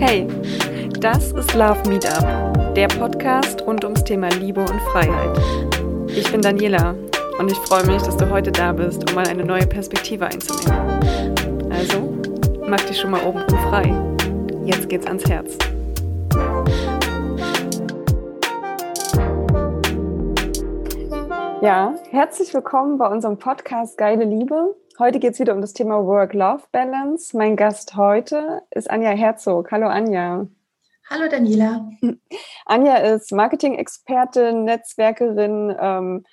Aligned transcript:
Hey, 0.00 0.28
das 1.00 1.32
ist 1.32 1.54
Love 1.54 1.88
Meetup, 1.88 2.74
der 2.74 2.86
Podcast 2.86 3.60
rund 3.66 3.82
ums 3.82 4.04
Thema 4.04 4.28
Liebe 4.28 4.60
und 4.60 4.80
Freiheit. 4.92 5.36
Ich 6.06 6.30
bin 6.30 6.40
Daniela 6.40 6.94
und 7.40 7.50
ich 7.50 7.58
freue 7.58 7.84
mich, 7.84 8.00
dass 8.02 8.16
du 8.16 8.30
heute 8.30 8.52
da 8.52 8.72
bist, 8.72 9.10
um 9.10 9.16
mal 9.16 9.26
eine 9.26 9.44
neue 9.44 9.66
Perspektive 9.66 10.26
einzunehmen. 10.26 11.00
Also, 11.72 12.14
mach 12.68 12.80
dich 12.82 13.00
schon 13.00 13.10
mal 13.10 13.24
oben 13.24 13.40
frei. 13.68 13.92
Jetzt 14.64 14.88
geht's 14.88 15.04
ans 15.04 15.28
Herz. 15.28 15.58
Ja, 21.60 21.96
herzlich 22.10 22.54
willkommen 22.54 22.98
bei 22.98 23.08
unserem 23.08 23.36
Podcast 23.36 23.98
Geile 23.98 24.24
Liebe. 24.24 24.76
Heute 24.98 25.20
geht 25.20 25.34
es 25.34 25.38
wieder 25.38 25.54
um 25.54 25.60
das 25.60 25.74
Thema 25.74 26.04
Work-Life-Balance. 26.04 27.36
Mein 27.36 27.54
Gast 27.54 27.94
heute 27.94 28.62
ist 28.72 28.90
Anja 28.90 29.10
Herzog. 29.10 29.70
Hallo 29.70 29.86
Anja. 29.86 30.48
Hallo 31.08 31.30
Daniela. 31.30 31.88
Anja 32.66 32.96
ist 32.96 33.30
Marketing-Expertin, 33.30 34.64
Netzwerkerin, 34.64 35.72
ähm, 35.78 36.24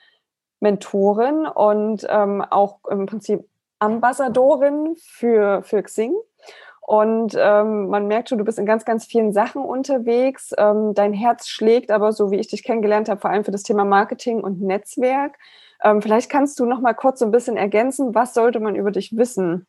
Mentorin 0.61 1.45
und 1.45 2.07
ähm, 2.09 2.41
auch 2.41 2.79
im 2.89 3.05
Prinzip 3.05 3.47
Ambassadorin 3.77 4.95
für, 4.95 5.61
für 5.61 5.83
Xing. 5.83 6.15
Und 6.81 7.37
ähm, 7.39 7.89
man 7.89 8.07
merkt 8.07 8.29
schon, 8.29 8.39
du 8.39 8.45
bist 8.45 8.57
in 8.57 8.65
ganz, 8.65 8.83
ganz 8.83 9.05
vielen 9.05 9.31
Sachen 9.31 9.63
unterwegs. 9.63 10.55
Ähm, 10.57 10.95
dein 10.95 11.13
Herz 11.13 11.49
schlägt 11.49 11.91
aber, 11.91 12.13
so 12.13 12.31
wie 12.31 12.39
ich 12.39 12.47
dich 12.47 12.63
kennengelernt 12.63 13.09
habe, 13.09 13.21
vor 13.21 13.29
allem 13.29 13.43
für 13.43 13.51
das 13.51 13.61
Thema 13.61 13.85
Marketing 13.85 14.41
und 14.41 14.59
Netzwerk. 14.59 15.37
Ähm, 15.85 16.01
vielleicht 16.01 16.31
kannst 16.31 16.59
du 16.59 16.65
noch 16.65 16.81
mal 16.81 16.95
kurz 16.95 17.19
so 17.19 17.25
ein 17.25 17.31
bisschen 17.31 17.57
ergänzen, 17.57 18.15
was 18.15 18.33
sollte 18.33 18.59
man 18.59 18.75
über 18.75 18.91
dich 18.91 19.15
wissen? 19.15 19.67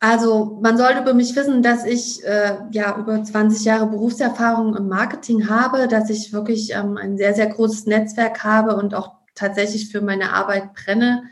Also 0.00 0.58
man 0.62 0.78
sollte 0.78 1.02
über 1.02 1.12
mich 1.12 1.36
wissen, 1.36 1.60
dass 1.60 1.84
ich 1.84 2.24
äh, 2.24 2.56
ja 2.70 2.96
über 2.98 3.22
20 3.22 3.64
Jahre 3.66 3.86
Berufserfahrung 3.86 4.74
im 4.76 4.88
Marketing 4.88 5.50
habe, 5.50 5.88
dass 5.88 6.08
ich 6.08 6.32
wirklich 6.32 6.72
ähm, 6.72 6.96
ein 6.96 7.18
sehr, 7.18 7.34
sehr 7.34 7.48
großes 7.48 7.84
Netzwerk 7.86 8.44
habe 8.44 8.76
und 8.76 8.94
auch 8.94 9.12
tatsächlich 9.34 9.90
für 9.90 10.00
meine 10.00 10.32
Arbeit 10.32 10.72
brenne. 10.72 11.24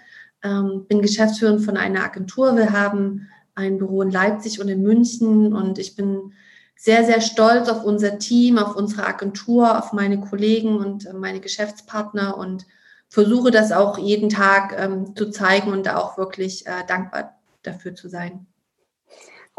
Ähm, 0.42 0.84
bin 0.86 1.00
Geschäftsführerin 1.00 1.60
von 1.60 1.78
einer 1.78 2.04
Agentur. 2.04 2.56
Wir 2.56 2.72
haben 2.72 3.28
ein 3.54 3.78
Büro 3.78 4.02
in 4.02 4.10
Leipzig 4.10 4.60
und 4.60 4.68
in 4.68 4.82
München 4.82 5.54
und 5.54 5.78
ich 5.78 5.96
bin 5.96 6.34
sehr, 6.76 7.04
sehr 7.04 7.20
stolz 7.20 7.68
auf 7.68 7.84
unser 7.84 8.18
Team, 8.18 8.58
auf 8.58 8.76
unsere 8.76 9.06
Agentur, 9.06 9.78
auf 9.78 9.92
meine 9.92 10.20
Kollegen 10.20 10.76
und 10.76 11.06
äh, 11.06 11.12
meine 11.12 11.40
Geschäftspartner 11.40 12.36
und 12.36 12.66
versuche 13.08 13.50
das 13.50 13.72
auch 13.72 13.98
jeden 13.98 14.28
Tag 14.28 14.76
ähm, 14.78 15.16
zu 15.16 15.30
zeigen 15.30 15.72
und 15.72 15.86
da 15.86 15.96
auch 15.96 16.18
wirklich 16.18 16.66
äh, 16.66 16.84
dankbar 16.86 17.34
dafür 17.62 17.94
zu 17.94 18.08
sein. 18.08 18.46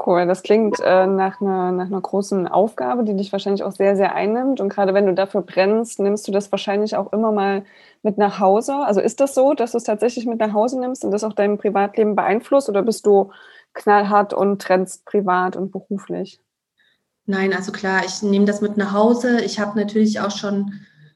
Cool, 0.05 0.27
das 0.27 0.43
klingt 0.43 0.79
äh, 0.79 1.07
nach, 1.07 1.41
einer, 1.41 1.71
nach 1.71 1.87
einer 1.87 2.01
großen 2.01 2.47
Aufgabe, 2.47 3.03
die 3.03 3.15
dich 3.15 3.31
wahrscheinlich 3.31 3.63
auch 3.63 3.71
sehr, 3.71 3.95
sehr 3.95 4.13
einnimmt. 4.13 4.61
Und 4.61 4.69
gerade 4.69 4.93
wenn 4.93 5.07
du 5.07 5.15
dafür 5.15 5.41
brennst, 5.41 5.99
nimmst 5.99 6.27
du 6.27 6.31
das 6.31 6.51
wahrscheinlich 6.51 6.95
auch 6.95 7.11
immer 7.13 7.31
mal 7.31 7.63
mit 8.03 8.19
nach 8.19 8.39
Hause. 8.39 8.75
Also 8.75 9.01
ist 9.01 9.19
das 9.19 9.33
so, 9.33 9.55
dass 9.55 9.71
du 9.71 9.77
es 9.79 9.85
tatsächlich 9.85 10.27
mit 10.27 10.39
nach 10.39 10.53
Hause 10.53 10.79
nimmst 10.79 11.03
und 11.03 11.09
das 11.09 11.23
auch 11.23 11.33
dein 11.33 11.57
Privatleben 11.57 12.15
beeinflusst 12.15 12.69
oder 12.69 12.83
bist 12.83 13.07
du 13.07 13.31
knallhart 13.73 14.35
und 14.35 14.61
trennst 14.61 15.03
privat 15.05 15.55
und 15.55 15.71
beruflich? 15.71 16.39
Nein, 17.29 17.53
also 17.53 17.73
klar, 17.73 18.03
ich 18.05 18.21
nehme 18.21 18.45
das 18.45 18.61
mit 18.61 18.77
nach 18.77 18.93
Hause. 18.93 19.41
Ich 19.41 19.59
habe 19.59 19.77
natürlich 19.77 20.21
auch 20.21 20.31
schon 20.31 20.73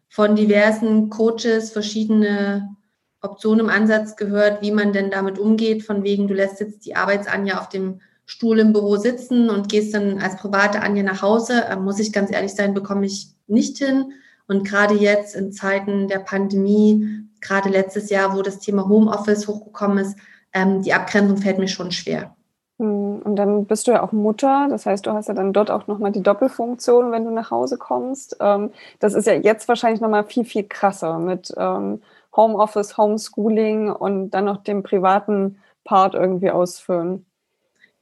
von 0.09 0.35
diversen 0.35 1.09
Coaches 1.09 1.71
verschiedene 1.71 2.75
Optionen 3.21 3.61
im 3.61 3.69
Ansatz 3.69 4.17
gehört, 4.17 4.61
wie 4.61 4.71
man 4.71 4.91
denn 4.91 5.09
damit 5.09 5.39
umgeht, 5.39 5.83
von 5.83 6.03
wegen, 6.03 6.27
du 6.27 6.33
lässt 6.33 6.59
jetzt 6.59 6.85
die 6.85 6.97
Arbeitsanja 6.97 7.61
auf 7.61 7.69
dem 7.69 8.01
Stuhl 8.25 8.59
im 8.59 8.73
Büro 8.73 8.97
sitzen 8.97 9.49
und 9.49 9.69
gehst 9.69 9.93
dann 9.93 10.19
als 10.19 10.35
private 10.35 10.81
Anja 10.81 11.03
nach 11.03 11.21
Hause. 11.21 11.63
Äh, 11.63 11.77
muss 11.77 11.99
ich 11.99 12.11
ganz 12.11 12.29
ehrlich 12.29 12.53
sein, 12.53 12.73
bekomme 12.73 13.05
ich 13.05 13.29
nicht 13.47 13.77
hin. 13.77 14.11
Und 14.47 14.67
gerade 14.67 14.95
jetzt 14.95 15.33
in 15.33 15.53
Zeiten 15.53 16.09
der 16.09 16.19
Pandemie, 16.19 17.25
gerade 17.39 17.69
letztes 17.69 18.09
Jahr, 18.09 18.35
wo 18.35 18.41
das 18.41 18.59
Thema 18.59 18.89
Homeoffice 18.89 19.47
hochgekommen 19.47 19.99
ist, 19.99 20.17
ähm, 20.51 20.81
die 20.81 20.93
Abgrenzung 20.93 21.37
fällt 21.37 21.57
mir 21.57 21.69
schon 21.69 21.91
schwer. 21.91 22.35
Hm, 22.81 23.21
und 23.23 23.35
dann 23.35 23.65
bist 23.65 23.85
du 23.87 23.91
ja 23.91 24.01
auch 24.01 24.11
Mutter, 24.11 24.67
das 24.69 24.87
heißt, 24.87 25.05
du 25.05 25.13
hast 25.13 25.27
ja 25.27 25.35
dann 25.35 25.53
dort 25.53 25.69
auch 25.69 25.85
nochmal 25.85 26.11
die 26.11 26.23
Doppelfunktion, 26.23 27.11
wenn 27.11 27.25
du 27.25 27.29
nach 27.29 27.51
Hause 27.51 27.77
kommst. 27.77 28.37
Ähm, 28.39 28.71
das 28.99 29.13
ist 29.13 29.27
ja 29.27 29.33
jetzt 29.33 29.67
wahrscheinlich 29.67 30.01
nochmal 30.01 30.23
viel, 30.23 30.45
viel 30.45 30.63
krasser 30.63 31.19
mit 31.19 31.53
ähm, 31.57 32.01
Homeoffice, 32.35 32.97
Homeschooling 32.97 33.91
und 33.91 34.31
dann 34.31 34.45
noch 34.45 34.63
dem 34.63 34.81
privaten 34.81 35.59
Part 35.83 36.15
irgendwie 36.15 36.49
ausführen. 36.49 37.27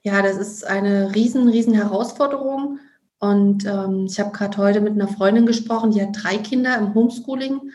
Ja, 0.03 0.21
das 0.21 0.37
ist 0.37 0.65
eine 0.65 1.13
riesen, 1.13 1.49
riesen 1.49 1.73
Herausforderung. 1.73 2.79
Und 3.19 3.65
ähm, 3.65 4.05
ich 4.05 4.17
habe 4.17 4.31
gerade 4.31 4.57
heute 4.57 4.79
mit 4.79 4.93
einer 4.93 5.09
Freundin 5.09 5.45
gesprochen, 5.45 5.91
die 5.91 6.01
hat 6.01 6.11
drei 6.13 6.37
Kinder 6.37 6.77
im 6.77 6.93
Homeschooling. 6.93 7.71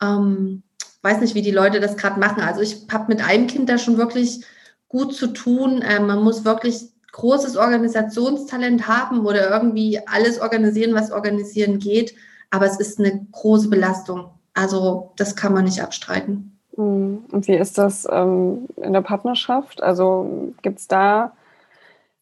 Ähm, 0.00 0.62
weiß 1.02 1.20
nicht, 1.20 1.34
wie 1.34 1.42
die 1.42 1.50
Leute 1.50 1.80
das 1.80 1.98
gerade 1.98 2.18
machen. 2.18 2.42
Also 2.42 2.62
ich 2.62 2.86
habe 2.90 3.08
mit 3.08 3.22
einem 3.22 3.46
Kind 3.46 3.68
da 3.68 3.76
schon 3.76 3.98
wirklich 3.98 4.42
gut 4.88 5.14
zu 5.14 5.28
tun. 5.28 5.82
Ähm, 5.86 6.06
man 6.06 6.22
muss 6.22 6.44
wirklich 6.44 6.90
großes 7.12 7.56
Organisationstalent 7.56 8.88
haben 8.88 9.24
oder 9.24 9.50
irgendwie 9.50 10.00
alles 10.06 10.40
organisieren, 10.40 10.94
was 10.94 11.10
organisieren 11.10 11.78
geht. 11.78 12.14
Aber 12.50 12.66
es 12.66 12.78
ist 12.78 12.98
eine 12.98 13.26
große 13.32 13.68
Belastung. 13.68 14.30
Also 14.54 15.12
das 15.16 15.36
kann 15.36 15.52
man 15.52 15.64
nicht 15.64 15.82
abstreiten. 15.82 16.58
Hm. 16.76 17.24
Und 17.30 17.48
wie 17.48 17.56
ist 17.56 17.78
das 17.78 18.06
ähm, 18.10 18.66
in 18.76 18.92
der 18.92 19.00
Partnerschaft? 19.00 19.82
Also 19.82 20.52
gibt 20.62 20.78
es 20.78 20.88
da, 20.88 21.32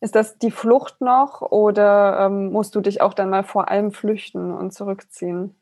ist 0.00 0.14
das 0.14 0.38
die 0.38 0.50
Flucht 0.50 1.00
noch 1.00 1.42
oder 1.42 2.26
ähm, 2.26 2.52
musst 2.52 2.74
du 2.74 2.80
dich 2.80 3.00
auch 3.00 3.14
dann 3.14 3.30
mal 3.30 3.44
vor 3.44 3.68
allem 3.68 3.92
flüchten 3.92 4.52
und 4.52 4.72
zurückziehen? 4.72 5.54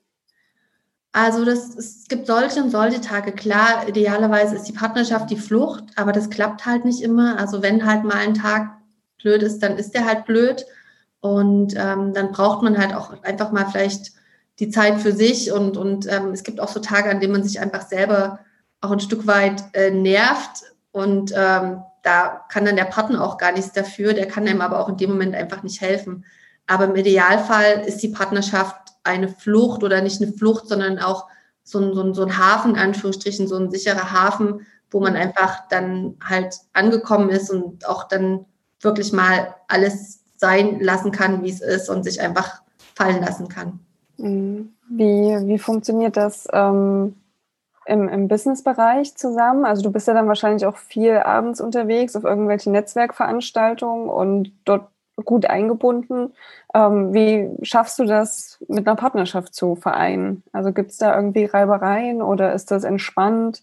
Also 1.12 1.44
das, 1.44 1.76
es 1.76 2.08
gibt 2.08 2.26
solche 2.26 2.62
und 2.62 2.70
solche 2.70 3.02
Tage. 3.02 3.32
Klar, 3.32 3.86
idealerweise 3.86 4.56
ist 4.56 4.64
die 4.64 4.72
Partnerschaft 4.72 5.30
die 5.30 5.36
Flucht, 5.36 5.84
aber 5.96 6.12
das 6.12 6.30
klappt 6.30 6.64
halt 6.64 6.86
nicht 6.86 7.02
immer. 7.02 7.38
Also 7.38 7.62
wenn 7.62 7.86
halt 7.86 8.04
mal 8.04 8.16
ein 8.16 8.34
Tag 8.34 8.78
blöd 9.22 9.42
ist, 9.42 9.62
dann 9.62 9.76
ist 9.76 9.92
der 9.94 10.06
halt 10.06 10.24
blöd. 10.24 10.64
Und 11.20 11.74
ähm, 11.76 12.14
dann 12.14 12.32
braucht 12.32 12.62
man 12.62 12.78
halt 12.78 12.94
auch 12.94 13.22
einfach 13.22 13.52
mal 13.52 13.66
vielleicht 13.66 14.12
die 14.58 14.70
Zeit 14.70 15.00
für 15.00 15.12
sich. 15.12 15.52
Und, 15.52 15.76
und 15.76 16.10
ähm, 16.10 16.30
es 16.32 16.44
gibt 16.44 16.60
auch 16.60 16.68
so 16.68 16.80
Tage, 16.80 17.10
an 17.10 17.20
denen 17.20 17.32
man 17.32 17.44
sich 17.44 17.60
einfach 17.60 17.86
selber 17.86 18.40
auch 18.80 18.90
ein 18.90 19.00
Stück 19.00 19.26
weit 19.26 19.62
äh, 19.74 19.90
nervt. 19.90 20.64
Und 20.92 21.32
ähm, 21.36 21.82
da 22.02 22.44
kann 22.48 22.64
dann 22.64 22.76
der 22.76 22.84
Partner 22.86 23.22
auch 23.22 23.36
gar 23.36 23.52
nichts 23.52 23.72
dafür. 23.72 24.14
Der 24.14 24.26
kann 24.26 24.48
einem 24.48 24.62
aber 24.62 24.80
auch 24.80 24.88
in 24.88 24.96
dem 24.96 25.10
Moment 25.10 25.34
einfach 25.34 25.62
nicht 25.62 25.82
helfen. 25.82 26.24
Aber 26.66 26.86
im 26.86 26.96
Idealfall 26.96 27.84
ist 27.86 28.02
die 28.02 28.08
Partnerschaft 28.08 28.81
eine 29.04 29.28
Flucht 29.28 29.82
oder 29.82 30.00
nicht 30.00 30.22
eine 30.22 30.32
Flucht, 30.32 30.68
sondern 30.68 30.98
auch 30.98 31.26
so 31.64 31.78
ein, 31.78 31.94
so 31.94 32.02
ein, 32.02 32.14
so 32.14 32.22
ein 32.22 32.38
Hafen, 32.38 32.76
Anführungsstrichen, 32.76 33.48
so 33.48 33.56
ein 33.56 33.70
sicherer 33.70 34.12
Hafen, 34.12 34.66
wo 34.90 35.00
man 35.00 35.16
einfach 35.16 35.68
dann 35.68 36.16
halt 36.22 36.56
angekommen 36.72 37.30
ist 37.30 37.50
und 37.50 37.86
auch 37.88 38.04
dann 38.08 38.44
wirklich 38.80 39.12
mal 39.12 39.54
alles 39.68 40.20
sein 40.36 40.80
lassen 40.80 41.12
kann, 41.12 41.42
wie 41.42 41.50
es 41.50 41.60
ist 41.60 41.88
und 41.88 42.02
sich 42.02 42.20
einfach 42.20 42.62
fallen 42.94 43.22
lassen 43.22 43.48
kann. 43.48 43.80
Mhm. 44.18 44.74
Wie, 44.88 45.48
wie 45.48 45.58
funktioniert 45.58 46.16
das 46.16 46.46
ähm, 46.52 47.16
im, 47.86 48.08
im 48.08 48.28
Business-Bereich 48.28 49.16
zusammen? 49.16 49.64
Also 49.64 49.82
du 49.82 49.90
bist 49.90 50.06
ja 50.06 50.14
dann 50.14 50.28
wahrscheinlich 50.28 50.66
auch 50.66 50.76
viel 50.76 51.16
abends 51.16 51.60
unterwegs 51.60 52.14
auf 52.14 52.24
irgendwelchen 52.24 52.72
Netzwerkveranstaltungen 52.72 54.10
und 54.10 54.52
dort 54.64 54.88
gut 55.24 55.46
eingebunden. 55.46 56.32
Ähm, 56.74 57.12
wie 57.12 57.50
schaffst 57.62 57.98
du 57.98 58.04
das 58.04 58.58
mit 58.68 58.86
einer 58.86 58.96
Partnerschaft 58.96 59.54
zu 59.54 59.76
vereinen? 59.76 60.42
Also 60.52 60.72
gibt 60.72 60.90
es 60.90 60.98
da 60.98 61.14
irgendwie 61.14 61.44
Reibereien 61.44 62.22
oder 62.22 62.52
ist 62.52 62.70
das 62.70 62.84
entspannt? 62.84 63.62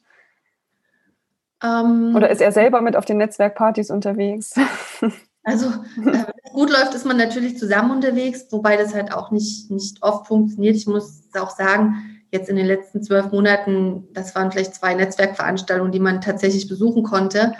Ähm, 1.64 2.14
oder 2.16 2.30
ist 2.30 2.42
er 2.42 2.52
selber 2.52 2.82
mit 2.82 2.96
auf 2.96 3.06
den 3.06 3.18
Netzwerkpartys 3.18 3.92
unterwegs? 3.92 4.56
Also 5.44 5.68
äh, 6.06 6.26
gut 6.54 6.70
läuft, 6.70 6.94
ist 6.94 7.06
man 7.06 7.18
natürlich 7.18 7.58
zusammen 7.58 7.92
unterwegs, 7.92 8.46
wobei 8.52 8.78
das 8.78 8.94
halt 8.94 9.14
auch 9.14 9.32
nicht, 9.32 9.72
nicht 9.72 10.04
oft 10.04 10.28
funktioniert. 10.28 10.76
Ich 10.76 10.86
muss 10.86 11.24
auch 11.40 11.50
sagen, 11.50 12.22
jetzt 12.32 12.50
in 12.50 12.56
den 12.56 12.66
letzten 12.66 13.02
zwölf 13.02 13.32
Monaten, 13.32 14.08
das 14.14 14.36
waren 14.36 14.52
vielleicht 14.52 14.76
zwei 14.76 14.94
Netzwerkveranstaltungen, 14.94 15.92
die 15.92 16.00
man 16.00 16.22
tatsächlich 16.22 16.68
besuchen 16.68 17.04
konnte. 17.04 17.54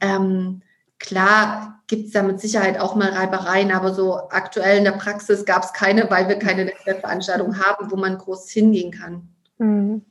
Ähm, 0.00 0.62
klar 0.98 1.82
gibt 1.86 2.06
es 2.06 2.12
da 2.12 2.22
mit 2.22 2.40
Sicherheit 2.40 2.80
auch 2.80 2.94
mal 2.96 3.10
Reibereien, 3.10 3.70
aber 3.70 3.94
so 3.94 4.14
aktuell 4.30 4.78
in 4.78 4.84
der 4.84 4.92
Praxis 4.92 5.44
gab 5.44 5.62
es 5.62 5.72
keine, 5.72 6.10
weil 6.10 6.28
wir 6.28 6.36
keine 6.36 6.64
Netzwerkveranstaltung 6.64 7.58
haben, 7.60 7.90
wo 7.90 7.96
man 7.96 8.18
groß 8.18 8.50
hingehen 8.50 8.90
kann. 8.90 9.28
Mhm. 9.58 10.02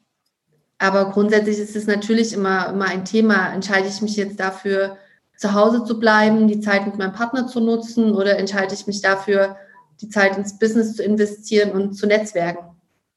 Aber 0.77 1.11
grundsätzlich 1.11 1.57
ist 1.59 1.75
es 1.75 1.87
natürlich 1.87 2.33
immer, 2.33 2.69
immer 2.69 2.85
ein 2.85 3.05
Thema. 3.05 3.53
Entscheide 3.53 3.87
ich 3.87 4.01
mich 4.01 4.15
jetzt 4.15 4.39
dafür, 4.39 4.97
zu 5.37 5.53
Hause 5.53 5.83
zu 5.83 5.99
bleiben, 5.99 6.47
die 6.47 6.61
Zeit 6.61 6.85
mit 6.85 6.97
meinem 6.97 7.13
Partner 7.13 7.47
zu 7.47 7.59
nutzen 7.59 8.13
oder 8.13 8.37
entscheide 8.37 8.73
ich 8.73 8.87
mich 8.87 9.01
dafür, 9.01 9.57
die 10.01 10.09
Zeit 10.09 10.37
ins 10.37 10.57
Business 10.57 10.95
zu 10.95 11.03
investieren 11.03 11.71
und 11.71 11.93
zu 11.93 12.07
netzwerken? 12.07 12.75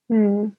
Mhm. 0.09 0.57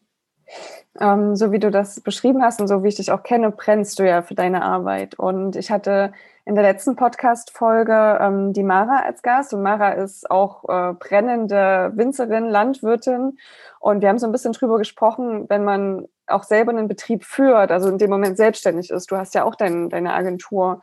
Ähm, 1.00 1.36
so 1.36 1.52
wie 1.52 1.60
du 1.60 1.72
das 1.72 2.02
beschrieben 2.02 2.42
hast 2.44 2.60
und 2.62 2.68
so 2.68 2.84
wie 2.84 2.88
ich 2.88 2.96
dich 2.96 3.12
auch 3.12 3.24
kenne, 3.24 3.52
brennst 3.52 4.00
du 4.00 4.08
ja 4.08 4.22
für 4.22 4.36
deine 4.36 4.64
Arbeit. 4.64 5.18
Und 5.18 5.56
ich 5.56 5.72
hatte 5.72 6.14
in 6.46 6.56
der 6.56 6.64
letzten 6.64 6.96
Podcast-Folge 6.96 8.18
ähm, 8.20 8.54
die 8.54 8.64
Mara 8.64 9.04
als 9.04 9.22
Gast 9.22 9.54
und 9.54 9.62
Mara 9.62 9.92
ist 9.92 10.32
auch 10.32 10.64
äh, 10.68 10.94
brennende 10.94 11.92
Winzerin, 11.96 12.46
Landwirtin 12.46 13.38
und 13.80 14.02
wir 14.02 14.10
haben 14.10 14.18
so 14.18 14.26
ein 14.26 14.32
bisschen 14.32 14.54
drüber 14.54 14.78
gesprochen, 14.80 15.48
wenn 15.48 15.64
man 15.64 16.08
auch 16.26 16.44
selber 16.44 16.72
einen 16.72 16.88
Betrieb 16.88 17.24
führt, 17.24 17.72
also 17.72 17.90
in 17.90 17.98
dem 17.98 18.10
Moment 18.10 18.38
selbstständig 18.38 18.90
ist. 18.90 19.12
Du 19.12 19.18
hast 19.18 19.36
ja 19.36 19.44
auch 19.44 19.56
dein, 19.56 19.90
deine 19.90 20.14
Agentur 20.14 20.82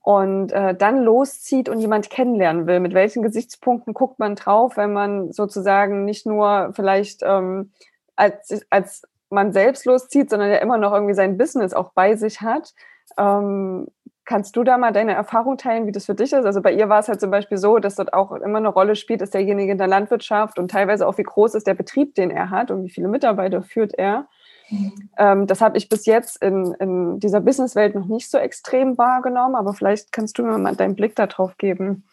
und 0.00 0.52
äh, 0.52 0.74
dann 0.74 1.02
loszieht 1.02 1.68
und 1.68 1.80
jemand 1.80 2.10
kennenlernen 2.10 2.66
will. 2.66 2.80
Mit 2.80 2.94
welchen 2.94 3.22
Gesichtspunkten 3.22 3.94
guckt 3.94 4.18
man 4.18 4.36
drauf, 4.36 4.76
wenn 4.76 4.92
man 4.92 5.32
sozusagen 5.32 6.04
nicht 6.04 6.26
nur 6.26 6.72
vielleicht 6.74 7.22
ähm, 7.24 7.72
als, 8.14 8.64
als 8.70 9.02
man 9.30 9.52
selbst 9.52 9.84
loszieht, 9.86 10.30
sondern 10.30 10.50
ja 10.50 10.58
immer 10.58 10.78
noch 10.78 10.92
irgendwie 10.92 11.14
sein 11.14 11.36
Business 11.36 11.72
auch 11.72 11.92
bei 11.92 12.16
sich 12.16 12.40
hat. 12.40 12.74
Ähm, 13.18 13.88
kannst 14.24 14.56
du 14.56 14.64
da 14.64 14.76
mal 14.76 14.92
deine 14.92 15.14
Erfahrung 15.14 15.56
teilen, 15.56 15.86
wie 15.86 15.92
das 15.92 16.06
für 16.06 16.14
dich 16.14 16.32
ist? 16.32 16.44
Also 16.44 16.60
bei 16.60 16.72
ihr 16.72 16.88
war 16.88 16.98
es 16.98 17.08
halt 17.08 17.20
zum 17.20 17.30
Beispiel 17.30 17.58
so, 17.58 17.78
dass 17.78 17.94
dort 17.94 18.12
auch 18.12 18.32
immer 18.32 18.58
eine 18.58 18.68
Rolle 18.68 18.96
spielt, 18.96 19.22
ist 19.22 19.34
derjenige 19.34 19.72
in 19.72 19.78
der 19.78 19.86
Landwirtschaft 19.86 20.58
und 20.58 20.70
teilweise 20.70 21.06
auch, 21.06 21.16
wie 21.16 21.22
groß 21.22 21.54
ist 21.54 21.66
der 21.66 21.74
Betrieb, 21.74 22.14
den 22.16 22.30
er 22.30 22.50
hat 22.50 22.70
und 22.70 22.84
wie 22.84 22.90
viele 22.90 23.08
Mitarbeiter 23.08 23.62
führt 23.62 23.94
er. 23.96 24.26
Mhm. 24.68 25.10
Ähm, 25.16 25.46
das 25.46 25.60
habe 25.60 25.78
ich 25.78 25.88
bis 25.88 26.06
jetzt 26.06 26.42
in, 26.42 26.74
in 26.80 27.20
dieser 27.20 27.40
Businesswelt 27.40 27.94
noch 27.94 28.06
nicht 28.06 28.28
so 28.28 28.38
extrem 28.38 28.98
wahrgenommen, 28.98 29.54
aber 29.54 29.74
vielleicht 29.74 30.10
kannst 30.12 30.38
du 30.38 30.42
mir 30.42 30.58
mal 30.58 30.74
deinen 30.74 30.96
Blick 30.96 31.14
darauf 31.14 31.56
geben. 31.56 32.04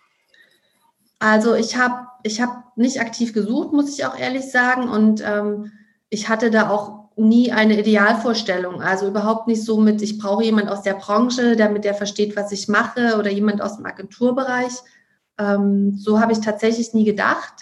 Also 1.18 1.56
ich 1.56 1.78
habe 1.78 2.08
ich 2.22 2.42
hab 2.42 2.78
nicht 2.78 3.00
aktiv 3.00 3.34
gesucht, 3.34 3.74
muss 3.74 3.98
ich 3.98 4.06
auch 4.06 4.18
ehrlich 4.18 4.52
sagen. 4.52 4.90
Und 4.90 5.24
ähm, 5.26 5.72
ich 6.10 6.30
hatte 6.30 6.52
da 6.52 6.70
auch 6.70 7.03
nie 7.16 7.52
eine 7.52 7.80
Idealvorstellung. 7.80 8.82
Also 8.82 9.08
überhaupt 9.08 9.48
nicht 9.48 9.64
so 9.64 9.80
mit, 9.80 10.02
ich 10.02 10.18
brauche 10.18 10.44
jemand 10.44 10.70
aus 10.70 10.82
der 10.82 10.96
Branche, 10.96 11.56
damit 11.56 11.84
der 11.84 11.94
versteht, 11.94 12.36
was 12.36 12.52
ich 12.52 12.68
mache 12.68 13.18
oder 13.18 13.32
jemand 13.32 13.62
aus 13.62 13.78
dem 13.78 13.86
Agenturbereich. 13.86 14.74
Ähm, 15.38 15.96
so 15.98 16.20
habe 16.20 16.32
ich 16.32 16.40
tatsächlich 16.40 16.94
nie 16.94 17.06
gedacht. 17.06 17.54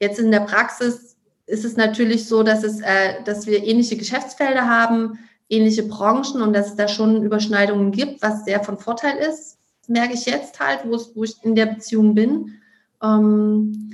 Jetzt 0.00 0.18
in 0.18 0.30
der 0.30 0.40
Praxis 0.40 1.16
ist 1.46 1.64
es 1.64 1.76
natürlich 1.76 2.28
so, 2.28 2.42
dass, 2.42 2.62
es, 2.62 2.80
äh, 2.80 3.22
dass 3.24 3.46
wir 3.46 3.64
ähnliche 3.64 3.96
Geschäftsfelder 3.96 4.68
haben, 4.68 5.18
ähnliche 5.48 5.82
Branchen 5.82 6.42
und 6.42 6.52
dass 6.52 6.68
es 6.68 6.76
da 6.76 6.88
schon 6.88 7.22
Überschneidungen 7.22 7.90
gibt, 7.90 8.22
was 8.22 8.44
sehr 8.44 8.62
von 8.62 8.78
Vorteil 8.78 9.16
ist, 9.16 9.58
merke 9.88 10.14
ich 10.14 10.26
jetzt 10.26 10.60
halt, 10.60 10.80
wo, 10.84 10.94
es, 10.94 11.12
wo 11.14 11.24
ich 11.24 11.36
in 11.42 11.54
der 11.54 11.66
Beziehung 11.66 12.14
bin. 12.14 12.58
Ähm, 13.02 13.92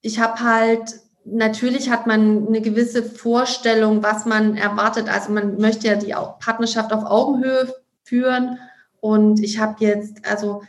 ich 0.00 0.18
habe 0.18 0.40
halt 0.40 0.99
natürlich 1.24 1.90
hat 1.90 2.06
man 2.06 2.46
eine 2.46 2.60
gewisse 2.60 3.02
Vorstellung, 3.02 4.02
was 4.02 4.26
man 4.26 4.56
erwartet. 4.56 5.08
Also 5.08 5.32
man 5.32 5.58
möchte 5.58 5.88
ja 5.88 5.96
die 5.96 6.14
Partnerschaft 6.40 6.92
auf 6.92 7.04
Augenhöhe 7.04 7.74
führen. 8.02 8.58
Und 9.00 9.40
ich 9.40 9.58
habe 9.58 9.84
jetzt, 9.84 10.26
also 10.26 10.62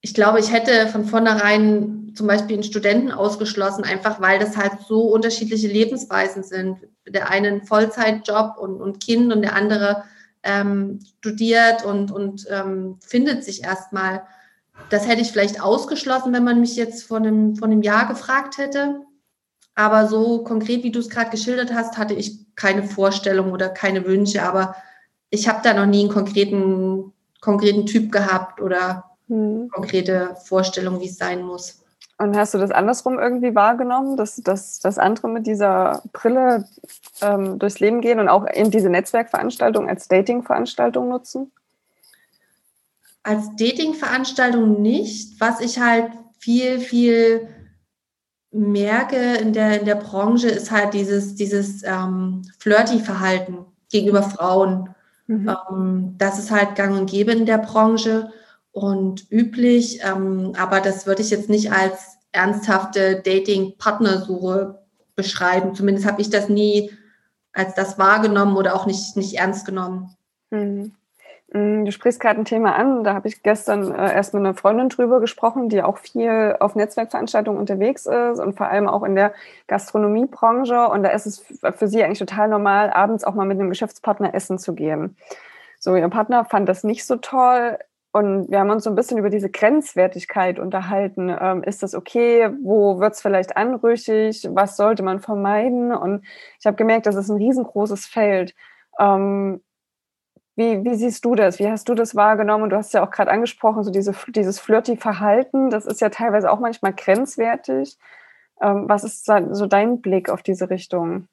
ich 0.00 0.14
glaube, 0.14 0.40
ich 0.40 0.52
hätte 0.52 0.88
von 0.88 1.04
vornherein 1.04 2.12
zum 2.14 2.26
Beispiel 2.26 2.54
einen 2.54 2.62
Studenten 2.62 3.10
ausgeschlossen, 3.10 3.84
einfach 3.84 4.20
weil 4.20 4.38
das 4.38 4.56
halt 4.56 4.72
so 4.86 5.02
unterschiedliche 5.02 5.68
Lebensweisen 5.68 6.42
sind. 6.42 6.78
Der 7.08 7.30
eine 7.30 7.48
einen 7.48 7.66
Vollzeitjob 7.66 8.56
und, 8.58 8.80
und 8.80 9.02
Kind 9.02 9.32
und 9.32 9.42
der 9.42 9.56
andere 9.56 10.04
ähm, 10.42 11.00
studiert 11.18 11.84
und, 11.84 12.12
und 12.12 12.46
ähm, 12.50 12.98
findet 13.00 13.44
sich 13.44 13.64
erstmal. 13.64 14.22
Das 14.90 15.08
hätte 15.08 15.22
ich 15.22 15.30
vielleicht 15.30 15.62
ausgeschlossen, 15.62 16.32
wenn 16.32 16.44
man 16.44 16.60
mich 16.60 16.76
jetzt 16.76 17.04
vor 17.04 17.18
einem, 17.18 17.56
vor 17.56 17.68
einem 17.68 17.82
Jahr 17.82 18.08
gefragt 18.08 18.58
hätte. 18.58 19.00
Aber 19.74 20.06
so 20.06 20.44
konkret, 20.44 20.84
wie 20.84 20.92
du 20.92 21.00
es 21.00 21.10
gerade 21.10 21.30
geschildert 21.30 21.72
hast, 21.74 21.98
hatte 21.98 22.14
ich 22.14 22.54
keine 22.54 22.84
Vorstellung 22.84 23.52
oder 23.52 23.68
keine 23.68 24.04
Wünsche. 24.04 24.42
Aber 24.42 24.76
ich 25.30 25.48
habe 25.48 25.60
da 25.64 25.74
noch 25.74 25.86
nie 25.86 26.02
einen 26.02 26.12
konkreten, 26.12 27.12
konkreten 27.40 27.86
Typ 27.86 28.12
gehabt 28.12 28.60
oder 28.60 29.04
hm. 29.28 29.68
konkrete 29.72 30.36
Vorstellung, 30.44 31.00
wie 31.00 31.08
es 31.08 31.18
sein 31.18 31.42
muss. 31.42 31.84
Und 32.16 32.36
hast 32.36 32.54
du 32.54 32.58
das 32.58 32.70
andersrum 32.70 33.18
irgendwie 33.18 33.56
wahrgenommen, 33.56 34.16
dass, 34.16 34.36
dass, 34.36 34.78
dass 34.78 34.98
andere 34.98 35.28
mit 35.28 35.48
dieser 35.48 36.02
Brille 36.12 36.68
ähm, 37.20 37.58
durchs 37.58 37.80
Leben 37.80 38.00
gehen 38.00 38.20
und 38.20 38.28
auch 38.28 38.44
in 38.44 38.70
diese 38.70 38.88
Netzwerkveranstaltung 38.88 39.88
als 39.88 40.06
Datingveranstaltung 40.06 41.08
nutzen? 41.08 41.50
Als 43.24 43.48
Datingveranstaltung 43.56 44.80
nicht. 44.80 45.40
Was 45.40 45.60
ich 45.60 45.80
halt 45.80 46.12
viel, 46.38 46.78
viel 46.78 47.48
merke 48.54 49.34
in 49.34 49.52
der, 49.52 49.80
in 49.80 49.84
der 49.84 49.96
Branche, 49.96 50.48
ist 50.48 50.70
halt 50.70 50.94
dieses, 50.94 51.34
dieses 51.34 51.82
ähm, 51.82 52.42
Flirty-Verhalten 52.58 53.66
gegenüber 53.90 54.22
Frauen. 54.22 54.94
Mhm. 55.26 55.56
Ähm, 55.70 56.14
das 56.18 56.38
ist 56.38 56.50
halt 56.50 56.76
gang 56.76 56.98
und 56.98 57.10
gäbe 57.10 57.32
in 57.32 57.46
der 57.46 57.58
Branche 57.58 58.30
und 58.70 59.30
üblich, 59.30 60.00
ähm, 60.02 60.52
aber 60.56 60.80
das 60.80 61.06
würde 61.06 61.22
ich 61.22 61.30
jetzt 61.30 61.48
nicht 61.48 61.72
als 61.72 62.18
ernsthafte 62.32 63.22
Dating-Partnersuche 63.24 64.80
beschreiben. 65.16 65.74
Zumindest 65.74 66.06
habe 66.06 66.20
ich 66.20 66.30
das 66.30 66.48
nie 66.48 66.90
als 67.52 67.74
das 67.74 67.98
wahrgenommen 67.98 68.56
oder 68.56 68.74
auch 68.74 68.86
nicht, 68.86 69.16
nicht 69.16 69.34
ernst 69.34 69.64
genommen. 69.64 70.14
Mhm. 70.50 70.92
Mm, 71.54 71.84
du 71.84 71.92
sprichst 71.92 72.18
gerade 72.18 72.40
ein 72.40 72.44
Thema 72.44 72.74
an, 72.74 73.04
da 73.04 73.14
habe 73.14 73.28
ich 73.28 73.44
gestern 73.44 73.94
äh, 73.94 74.12
erst 74.12 74.34
mit 74.34 74.40
einer 74.40 74.54
Freundin 74.54 74.88
drüber 74.88 75.20
gesprochen, 75.20 75.68
die 75.68 75.82
auch 75.84 75.98
viel 75.98 76.56
auf 76.58 76.74
Netzwerkveranstaltungen 76.74 77.60
unterwegs 77.60 78.06
ist 78.06 78.40
und 78.40 78.56
vor 78.56 78.66
allem 78.66 78.88
auch 78.88 79.04
in 79.04 79.14
der 79.14 79.32
Gastronomiebranche. 79.68 80.88
Und 80.88 81.04
da 81.04 81.10
ist 81.10 81.26
es 81.26 81.44
für 81.76 81.86
sie 81.86 82.02
eigentlich 82.02 82.18
total 82.18 82.48
normal, 82.48 82.90
abends 82.90 83.22
auch 83.22 83.34
mal 83.34 83.46
mit 83.46 83.60
einem 83.60 83.68
Geschäftspartner 83.68 84.34
essen 84.34 84.58
zu 84.58 84.74
gehen. 84.74 85.16
So, 85.78 85.94
ihr 85.94 86.08
Partner 86.08 86.44
fand 86.44 86.68
das 86.68 86.82
nicht 86.82 87.06
so 87.06 87.16
toll. 87.16 87.78
Und 88.10 88.50
wir 88.50 88.58
haben 88.60 88.70
uns 88.70 88.84
so 88.84 88.90
ein 88.90 88.96
bisschen 88.96 89.18
über 89.18 89.30
diese 89.30 89.50
Grenzwertigkeit 89.50 90.58
unterhalten. 90.58 91.36
Ähm, 91.40 91.62
ist 91.62 91.82
das 91.84 91.94
okay? 91.94 92.50
Wo 92.62 92.98
wird 93.00 93.14
es 93.14 93.22
vielleicht 93.22 93.56
anrüchig? 93.56 94.48
Was 94.50 94.76
sollte 94.76 95.02
man 95.04 95.20
vermeiden? 95.20 95.92
Und 95.94 96.24
ich 96.58 96.66
habe 96.66 96.76
gemerkt, 96.76 97.06
das 97.06 97.16
ist 97.16 97.28
ein 97.28 97.36
riesengroßes 97.36 98.06
Feld. 98.06 98.54
Ähm, 98.98 99.60
wie, 100.56 100.84
wie 100.84 100.94
siehst 100.94 101.24
du 101.24 101.34
das? 101.34 101.58
Wie 101.58 101.68
hast 101.68 101.88
du 101.88 101.94
das 101.94 102.14
wahrgenommen? 102.14 102.70
Du 102.70 102.76
hast 102.76 102.94
ja 102.94 103.04
auch 103.04 103.10
gerade 103.10 103.30
angesprochen, 103.30 103.82
so 103.82 103.90
diese, 103.90 104.14
dieses 104.28 104.60
Flirty-Verhalten, 104.60 105.70
das 105.70 105.86
ist 105.86 106.00
ja 106.00 106.10
teilweise 106.10 106.50
auch 106.50 106.60
manchmal 106.60 106.92
grenzwertig. 106.92 107.98
Ähm, 108.60 108.88
was 108.88 109.02
ist 109.02 109.26
so 109.26 109.66
dein 109.66 110.00
Blick 110.00 110.30
auf 110.30 110.42
diese 110.42 110.70
Richtung? 110.70 111.28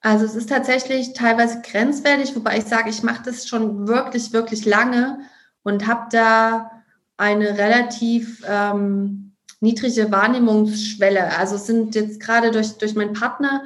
Also 0.00 0.24
es 0.24 0.34
ist 0.34 0.48
tatsächlich 0.48 1.12
teilweise 1.14 1.62
grenzwertig, 1.62 2.34
wobei 2.34 2.58
ich 2.58 2.64
sage, 2.64 2.90
ich 2.90 3.02
mache 3.02 3.22
das 3.24 3.46
schon 3.46 3.86
wirklich, 3.86 4.32
wirklich 4.32 4.64
lange 4.64 5.20
und 5.62 5.86
habe 5.86 6.06
da 6.10 6.70
eine 7.16 7.56
relativ 7.56 8.42
ähm, 8.48 9.32
niedrige 9.60 10.10
Wahrnehmungsschwelle. 10.10 11.38
Also 11.38 11.54
es 11.54 11.66
sind 11.66 11.94
jetzt 11.94 12.20
gerade 12.20 12.50
durch, 12.50 12.78
durch 12.78 12.96
meinen 12.96 13.12
Partner 13.12 13.62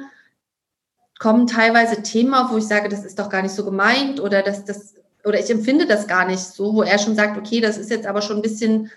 kommen 1.19 1.47
teilweise 1.47 2.03
Themen 2.03 2.33
auf, 2.33 2.51
wo 2.51 2.57
ich 2.57 2.67
sage, 2.67 2.89
das 2.89 3.03
ist 3.03 3.19
doch 3.19 3.29
gar 3.29 3.41
nicht 3.41 3.55
so 3.55 3.65
gemeint 3.65 4.19
oder 4.19 4.41
das, 4.41 4.65
das, 4.65 4.95
oder 5.23 5.39
ich 5.39 5.49
empfinde 5.49 5.87
das 5.87 6.07
gar 6.07 6.25
nicht 6.25 6.39
so, 6.39 6.73
wo 6.73 6.83
er 6.83 6.99
schon 6.99 7.15
sagt, 7.15 7.37
okay, 7.37 7.59
das 7.59 7.77
ist 7.77 7.89
jetzt 7.89 8.05
aber 8.05 8.21
schon 8.21 8.37
ein 8.37 8.43
bisschen 8.43 8.91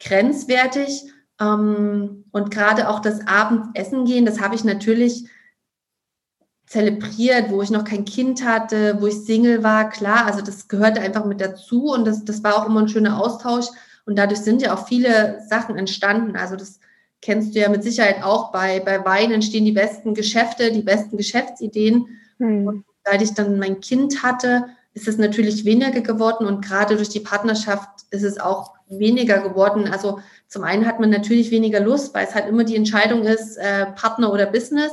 grenzwertig. 0.00 1.12
Ähm, 1.40 2.24
und 2.32 2.50
gerade 2.50 2.88
auch 2.88 3.00
das 3.00 3.26
Abendessen 3.26 4.04
gehen, 4.04 4.26
das 4.26 4.40
habe 4.40 4.54
ich 4.54 4.64
natürlich 4.64 5.28
zelebriert, 6.66 7.50
wo 7.50 7.62
ich 7.62 7.70
noch 7.70 7.84
kein 7.84 8.04
Kind 8.04 8.44
hatte, 8.44 9.00
wo 9.00 9.06
ich 9.08 9.24
Single 9.24 9.64
war, 9.64 9.90
klar, 9.90 10.26
also 10.26 10.40
das 10.40 10.68
gehörte 10.68 11.00
einfach 11.00 11.24
mit 11.24 11.40
dazu 11.40 11.86
und 11.86 12.04
das, 12.04 12.24
das 12.24 12.44
war 12.44 12.56
auch 12.56 12.66
immer 12.66 12.80
ein 12.80 12.88
schöner 12.88 13.18
Austausch 13.18 13.66
und 14.06 14.16
dadurch 14.16 14.40
sind 14.40 14.62
ja 14.62 14.74
auch 14.74 14.86
viele 14.86 15.40
Sachen 15.48 15.76
entstanden. 15.76 16.36
Also 16.36 16.54
das 16.54 16.78
kennst 17.22 17.54
du 17.54 17.60
ja 17.60 17.68
mit 17.68 17.82
Sicherheit 17.82 18.22
auch, 18.22 18.52
bei, 18.52 18.80
bei 18.80 19.04
Wein 19.04 19.32
entstehen 19.32 19.64
die 19.64 19.72
besten 19.72 20.14
Geschäfte, 20.14 20.72
die 20.72 20.82
besten 20.82 21.16
Geschäftsideen. 21.16 22.06
Mhm. 22.38 22.66
Und 22.66 22.84
seit 23.04 23.22
ich 23.22 23.34
dann 23.34 23.58
mein 23.58 23.80
Kind 23.80 24.22
hatte, 24.22 24.66
ist 24.94 25.08
es 25.08 25.18
natürlich 25.18 25.64
weniger 25.64 26.00
geworden 26.00 26.46
und 26.46 26.64
gerade 26.64 26.96
durch 26.96 27.10
die 27.10 27.20
Partnerschaft 27.20 27.88
ist 28.10 28.24
es 28.24 28.40
auch 28.40 28.74
weniger 28.88 29.38
geworden. 29.38 29.88
Also 29.90 30.20
zum 30.48 30.64
einen 30.64 30.86
hat 30.86 30.98
man 30.98 31.10
natürlich 31.10 31.50
weniger 31.50 31.80
Lust, 31.80 32.12
weil 32.14 32.26
es 32.26 32.34
halt 32.34 32.48
immer 32.48 32.64
die 32.64 32.76
Entscheidung 32.76 33.22
ist, 33.22 33.56
äh, 33.56 33.86
Partner 33.94 34.32
oder 34.32 34.46
Business. 34.46 34.90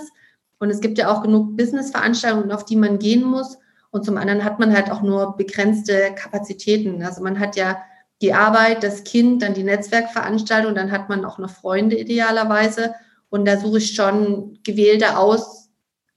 Und 0.59 0.69
es 0.69 0.81
gibt 0.81 0.97
ja 0.97 1.11
auch 1.11 1.23
genug 1.23 1.57
Business-Veranstaltungen, 1.57 2.51
auf 2.51 2.65
die 2.65 2.75
man 2.75 2.99
gehen 2.99 3.23
muss. 3.23 3.57
Und 3.89 4.05
zum 4.05 4.17
anderen 4.17 4.43
hat 4.43 4.59
man 4.59 4.75
halt 4.75 4.91
auch 4.91 5.01
nur 5.01 5.35
begrenzte 5.35 6.13
Kapazitäten. 6.15 7.01
Also 7.03 7.23
man 7.23 7.39
hat 7.39 7.55
ja 7.55 7.81
die 8.21 8.33
Arbeit, 8.33 8.83
das 8.83 9.03
Kind, 9.03 9.41
dann 9.41 9.53
die 9.53 9.63
Netzwerkveranstaltung, 9.63 10.73
dann 10.73 10.91
hat 10.91 11.09
man 11.09 11.23
auch 11.25 11.37
noch 11.37 11.49
Freunde 11.49 11.97
idealerweise. 11.97 12.95
Und 13.29 13.45
da 13.45 13.57
suche 13.57 13.77
ich 13.77 13.93
schon 13.93 14.59
Gewählte 14.63 15.17
aus, 15.17 15.69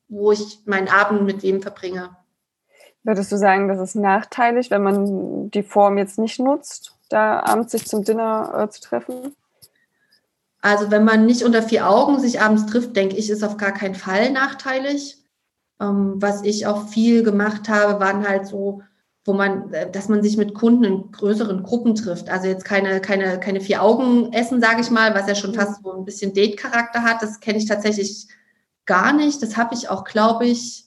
wo 0.08 0.32
ich 0.32 0.60
meinen 0.64 0.88
Abend 0.88 1.24
mit 1.24 1.42
wem 1.42 1.60
verbringe. 1.60 2.10
Würdest 3.02 3.32
du 3.32 3.36
sagen, 3.36 3.68
das 3.68 3.78
ist 3.80 3.96
nachteilig, 3.96 4.70
wenn 4.70 4.82
man 4.82 5.50
die 5.50 5.62
Form 5.62 5.98
jetzt 5.98 6.18
nicht 6.18 6.38
nutzt, 6.38 6.96
da 7.08 7.40
abends 7.40 7.72
sich 7.72 7.86
zum 7.86 8.04
Dinner 8.04 8.52
äh, 8.54 8.70
zu 8.70 8.80
treffen? 8.80 9.34
Also 10.62 10.90
wenn 10.90 11.04
man 11.04 11.24
nicht 11.24 11.42
unter 11.42 11.62
vier 11.62 11.88
Augen 11.88 12.20
sich 12.20 12.40
abends 12.42 12.66
trifft, 12.66 12.94
denke 12.94 13.16
ich, 13.16 13.30
ist 13.30 13.42
auf 13.42 13.56
gar 13.56 13.72
keinen 13.72 13.94
Fall 13.94 14.30
nachteilig. 14.30 15.18
Ähm, 15.80 16.14
was 16.16 16.42
ich 16.42 16.66
auch 16.66 16.88
viel 16.88 17.22
gemacht 17.22 17.68
habe, 17.70 18.00
waren 18.00 18.28
halt 18.28 18.46
so, 18.46 18.82
wo 19.30 19.32
man, 19.32 19.72
äh, 19.72 19.88
dass 19.88 20.08
man 20.08 20.24
sich 20.24 20.36
mit 20.36 20.54
Kunden 20.54 20.82
in 20.82 21.12
größeren 21.12 21.62
Gruppen 21.62 21.94
trifft. 21.94 22.28
Also 22.28 22.48
jetzt 22.48 22.64
keine, 22.64 23.00
keine, 23.00 23.38
keine 23.38 23.60
vier 23.60 23.80
Augen 23.80 24.32
essen, 24.32 24.60
sage 24.60 24.80
ich 24.80 24.90
mal, 24.90 25.14
was 25.14 25.28
ja 25.28 25.36
schon 25.36 25.54
fast 25.54 25.84
so 25.84 25.92
ein 25.92 26.04
bisschen 26.04 26.34
Date-Charakter 26.34 27.04
hat. 27.04 27.22
Das 27.22 27.38
kenne 27.38 27.58
ich 27.58 27.66
tatsächlich 27.66 28.26
gar 28.86 29.12
nicht. 29.12 29.40
Das 29.40 29.56
habe 29.56 29.76
ich 29.76 29.88
auch, 29.88 30.02
glaube 30.02 30.46
ich, 30.46 30.86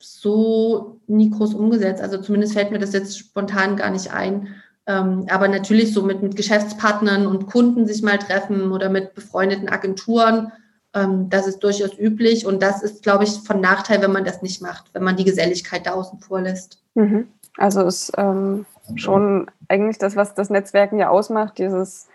so 0.00 0.98
nie 1.06 1.30
groß 1.30 1.54
umgesetzt. 1.54 2.02
Also 2.02 2.18
zumindest 2.18 2.54
fällt 2.54 2.72
mir 2.72 2.80
das 2.80 2.92
jetzt 2.92 3.16
spontan 3.16 3.76
gar 3.76 3.90
nicht 3.90 4.12
ein. 4.12 4.48
Ähm, 4.86 5.26
aber 5.30 5.46
natürlich 5.46 5.94
so 5.94 6.02
mit, 6.02 6.22
mit 6.22 6.34
Geschäftspartnern 6.34 7.28
und 7.28 7.46
Kunden 7.46 7.86
sich 7.86 8.02
mal 8.02 8.18
treffen 8.18 8.72
oder 8.72 8.90
mit 8.90 9.14
befreundeten 9.14 9.68
Agenturen, 9.68 10.50
ähm, 10.92 11.30
das 11.30 11.46
ist 11.46 11.60
durchaus 11.60 11.96
üblich. 11.96 12.46
Und 12.46 12.64
das 12.64 12.82
ist, 12.82 13.04
glaube 13.04 13.22
ich, 13.22 13.30
von 13.30 13.60
Nachteil, 13.60 14.02
wenn 14.02 14.12
man 14.12 14.24
das 14.24 14.42
nicht 14.42 14.60
macht, 14.60 14.86
wenn 14.92 15.04
man 15.04 15.16
die 15.16 15.24
Geselligkeit 15.24 15.86
da 15.86 15.92
außen 15.92 16.18
vor 16.18 16.40
lässt. 16.40 16.82
Mhm. 16.94 17.28
Also 17.56 17.82
ist 17.82 18.12
ähm, 18.16 18.66
schon 18.96 19.50
eigentlich 19.68 19.98
das, 19.98 20.16
was 20.16 20.34
das 20.34 20.50
Netzwerken 20.50 20.98
ja 20.98 21.08
ausmacht, 21.08 21.58
dieses, 21.58 22.08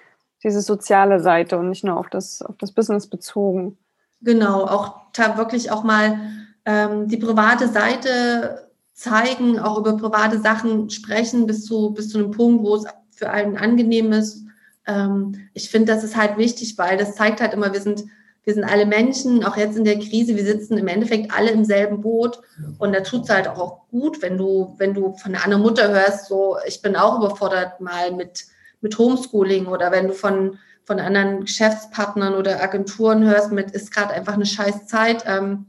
diese 0.44 0.62
soziale 0.62 1.20
Seite 1.20 1.58
und 1.58 1.70
nicht 1.70 1.84
nur 1.84 1.98
auf 1.98 2.10
das, 2.10 2.42
auf 2.42 2.56
das 2.58 2.72
Business 2.72 3.08
bezogen. 3.08 3.78
Genau, 4.22 4.66
auch 4.66 4.96
wirklich 5.38 5.72
auch 5.72 5.84
mal 5.84 6.20
ähm, 6.66 7.08
die 7.08 7.18
private 7.18 7.68
Seite 7.68 8.70
zeigen, 8.94 9.60
auch 9.60 9.78
über 9.78 9.96
private 9.96 10.40
Sachen 10.40 10.90
sprechen, 10.90 11.48
bis 11.48 11.66
zu, 11.66 11.92
bis 11.92 12.10
zu 12.10 12.18
einem 12.18 12.32
Punkt, 12.32 12.64
wo 12.64 12.76
es 12.76 12.86
für 13.12 13.30
einen 13.30 13.58
angenehm 13.58 14.12
ist. 14.12 14.44
Ähm, 14.86 15.50
ich 15.54 15.70
finde, 15.70 15.94
das 15.94 16.04
ist 16.04 16.18
halt 16.18 16.38
wichtig, 16.38 16.78
weil 16.78 16.98
das 16.98 17.16
zeigt 17.16 17.40
halt 17.40 17.54
immer, 17.54 17.72
wir 17.72 17.82
sind, 17.82 18.04
wir 18.44 18.54
sind 18.54 18.64
alle 18.64 18.86
Menschen, 18.86 19.44
auch 19.44 19.58
jetzt 19.58 19.78
in 19.78 19.84
der 19.84 20.00
Krise, 20.00 20.36
wir 20.36 20.44
sitzen 20.44 20.78
im 20.78 20.88
Endeffekt 20.88 21.32
alle 21.36 21.52
im 21.52 21.66
selben 21.66 22.02
Boot. 22.02 22.42
Und 22.78 22.94
da 22.94 23.02
tut 23.02 23.24
es 23.24 23.30
halt 23.30 23.48
auch 23.48 23.88
gut, 23.90 24.22
wenn 24.22 24.38
du, 24.38 24.76
wenn 24.78 24.94
du 24.94 25.14
von 25.18 25.36
einer 25.36 25.44
anderen 25.44 25.64
Mutter 25.64 25.90
hörst, 25.90 26.28
so, 26.28 26.58
ich 26.66 26.82
bin 26.82 26.96
auch 26.96 27.18
überfordert 27.18 27.80
mal 27.82 28.12
mit, 28.12 28.46
mit 28.82 28.98
Homeschooling 28.98 29.68
oder 29.68 29.92
wenn 29.92 30.08
du 30.08 30.14
von, 30.14 30.58
von 30.86 31.00
anderen 31.00 31.42
Geschäftspartnern 31.42 32.34
oder 32.34 32.64
Agenturen 32.64 33.24
hörst, 33.24 33.52
mit 33.52 33.72
ist 33.72 33.94
gerade 33.94 34.14
einfach 34.14 34.34
eine 34.34 34.46
scheiß 34.46 34.88
Zeit. 34.88 35.26
Ähm, 35.28 35.68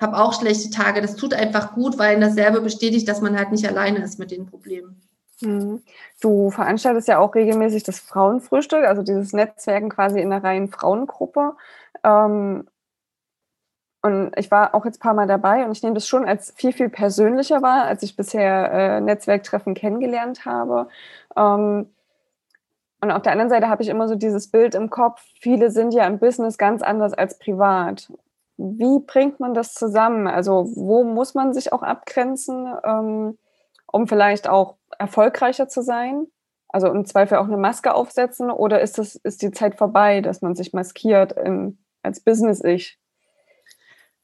habe 0.00 0.18
auch 0.18 0.38
schlechte 0.38 0.70
Tage. 0.70 1.00
Das 1.00 1.16
tut 1.16 1.34
einfach 1.34 1.74
gut, 1.74 1.98
weil 1.98 2.20
das 2.20 2.34
selber 2.34 2.60
bestätigt, 2.60 3.08
dass 3.08 3.20
man 3.20 3.36
halt 3.36 3.50
nicht 3.50 3.66
alleine 3.66 3.98
ist 4.00 4.18
mit 4.18 4.30
den 4.30 4.46
Problemen. 4.46 5.00
Mhm. 5.40 5.82
Du 6.20 6.50
veranstaltest 6.50 7.08
ja 7.08 7.18
auch 7.18 7.34
regelmäßig 7.34 7.82
das 7.84 8.00
Frauenfrühstück, 8.00 8.84
also 8.84 9.02
dieses 9.02 9.32
Netzwerken 9.32 9.88
quasi 9.88 10.20
in 10.20 10.32
einer 10.32 10.42
reinen 10.42 10.68
Frauengruppe. 10.68 11.54
Ähm, 12.04 12.68
und 14.02 14.32
ich 14.36 14.50
war 14.50 14.74
auch 14.74 14.84
jetzt 14.84 14.98
ein 14.98 15.02
paar 15.02 15.14
Mal 15.14 15.26
dabei 15.26 15.64
und 15.64 15.72
ich 15.72 15.82
nehme 15.82 15.94
das 15.94 16.06
schon 16.06 16.24
als 16.24 16.52
viel, 16.56 16.72
viel 16.72 16.88
persönlicher 16.88 17.62
wahr, 17.62 17.84
als 17.84 18.02
ich 18.02 18.16
bisher 18.16 18.70
äh, 18.72 19.00
Netzwerktreffen 19.00 19.74
kennengelernt 19.74 20.44
habe. 20.44 20.88
Ähm, 21.36 21.90
und 23.00 23.10
auf 23.10 23.22
der 23.22 23.32
anderen 23.32 23.50
Seite 23.50 23.68
habe 23.68 23.82
ich 23.82 23.88
immer 23.88 24.08
so 24.08 24.14
dieses 24.14 24.50
Bild 24.50 24.74
im 24.74 24.90
Kopf, 24.90 25.22
viele 25.40 25.70
sind 25.70 25.94
ja 25.94 26.06
im 26.06 26.18
Business 26.18 26.58
ganz 26.58 26.82
anders 26.82 27.12
als 27.12 27.38
privat 27.38 28.08
wie 28.58 28.98
bringt 28.98 29.40
man 29.40 29.54
das 29.54 29.72
zusammen? 29.72 30.26
Also 30.26 30.66
wo 30.74 31.04
muss 31.04 31.34
man 31.34 31.54
sich 31.54 31.72
auch 31.72 31.82
abgrenzen, 31.82 32.66
ähm, 32.84 33.38
um 33.86 34.08
vielleicht 34.08 34.48
auch 34.48 34.76
erfolgreicher 34.98 35.68
zu 35.68 35.82
sein? 35.82 36.26
Also 36.68 36.88
im 36.88 37.04
Zweifel 37.04 37.38
auch 37.38 37.46
eine 37.46 37.56
Maske 37.56 37.94
aufsetzen 37.94 38.50
oder 38.50 38.80
ist, 38.80 38.98
das, 38.98 39.16
ist 39.16 39.42
die 39.42 39.50
Zeit 39.50 39.76
vorbei, 39.76 40.20
dass 40.20 40.42
man 40.42 40.54
sich 40.54 40.72
maskiert 40.72 41.32
in, 41.32 41.78
als 42.02 42.20
Business-Ich? 42.20 42.98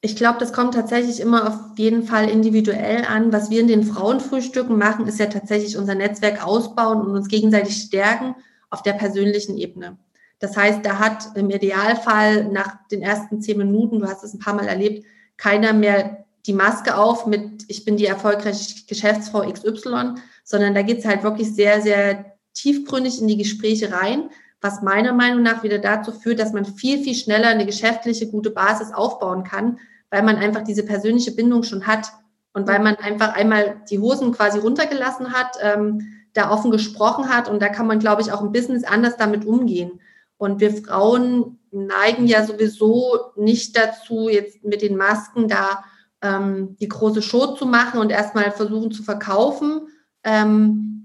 Ich 0.03 0.17
glaube, 0.17 0.39
das 0.39 0.53
kommt 0.53 0.75
tatsächlich 0.75 1.21
immer 1.21 1.49
auf 1.49 1.79
jeden 1.79 2.03
Fall 2.03 2.29
individuell 2.29 3.07
an. 3.07 3.33
Was 3.33 3.49
wir 3.49 3.61
in 3.61 3.69
den 3.69 3.85
Frauenfrühstücken 3.85 4.77
machen, 4.77 5.07
ist 5.07 5.19
ja 5.19 5.27
tatsächlich 5.27 5.79
unser 5.79 5.95
Netzwerk 5.95 6.47
ausbauen 6.47 7.01
und 7.01 7.17
uns 7.17 7.29
gegenseitig 7.29 7.77
stärken 7.77 8.35
auf 8.69 8.83
der 8.83 8.93
persönlichen 8.93 9.57
Ebene. 9.57 9.97
Das 10.41 10.59
heißt, 10.59 10.85
da 10.85 10.99
hat 10.99 11.29
im 11.37 11.49
Idealfall 11.49 12.45
nach 12.45 12.87
den 12.89 13.01
ersten 13.01 13.41
zehn 13.41 13.57
Minuten, 13.57 14.01
du 14.01 14.07
hast 14.07 14.23
es 14.23 14.35
ein 14.35 14.41
paar 14.41 14.53
Mal 14.53 14.67
erlebt, 14.67 15.07
keiner 15.39 15.73
mehr 15.73 16.27
die 16.45 16.53
Maske 16.53 16.99
auf 16.99 17.27
mit, 17.27 17.65
ich 17.69 17.87
bin 17.87 17.97
die 17.97 18.05
erfolgreiche 18.05 18.85
Geschäftsfrau 18.87 19.51
XY, 19.51 20.17
sondern 20.43 20.75
da 20.75 20.83
geht 20.83 20.99
es 20.99 21.07
halt 21.07 21.23
wirklich 21.23 21.55
sehr, 21.55 21.81
sehr 21.81 22.34
tiefgründig 22.55 23.21
in 23.21 23.29
die 23.29 23.37
Gespräche 23.37 23.93
rein, 23.93 24.31
was 24.61 24.83
meiner 24.83 25.13
Meinung 25.13 25.43
nach 25.43 25.63
wieder 25.63 25.79
dazu 25.79 26.13
führt, 26.13 26.39
dass 26.39 26.53
man 26.53 26.65
viel, 26.65 27.03
viel 27.03 27.15
schneller 27.15 27.49
eine 27.49 27.67
geschäftliche 27.67 28.31
gute 28.31 28.51
Basis 28.51 28.93
aufbauen 28.93 29.45
kann, 29.45 29.79
weil 30.11 30.23
man 30.23 30.37
einfach 30.37 30.63
diese 30.63 30.85
persönliche 30.85 31.33
Bindung 31.33 31.65
schon 31.65 31.87
hat 31.87 32.13
und 32.55 32.67
weil 32.67 32.79
man 32.81 32.97
einfach 32.97 33.35
einmal 33.35 33.83
die 33.91 33.99
Hosen 33.99 34.33
quasi 34.33 34.59
runtergelassen 34.59 35.33
hat, 35.33 35.57
ähm, 35.61 36.15
da 36.33 36.51
offen 36.51 36.71
gesprochen 36.71 37.29
hat 37.29 37.49
und 37.49 37.61
da 37.61 37.69
kann 37.69 37.87
man, 37.87 37.99
glaube 37.99 38.23
ich, 38.23 38.33
auch 38.33 38.41
im 38.41 38.53
Business 38.53 38.85
anders 38.85 39.17
damit 39.17 39.45
umgehen. 39.45 40.01
Und 40.37 40.61
wir 40.61 40.73
Frauen 40.73 41.59
neigen 41.71 42.27
ja 42.27 42.45
sowieso 42.45 43.33
nicht 43.37 43.77
dazu, 43.77 44.29
jetzt 44.29 44.65
mit 44.65 44.83
den 44.83 44.97
Masken 44.97 45.49
da 45.49 45.85
ähm, 46.23 46.77
die 46.81 46.89
große 46.89 47.23
Show 47.23 47.55
zu 47.55 47.67
machen 47.67 48.01
und 48.01 48.11
erstmal 48.11 48.51
versuchen 48.51 48.91
zu 48.91 49.03
verkaufen. 49.03 49.89
Ähm, 50.25 51.04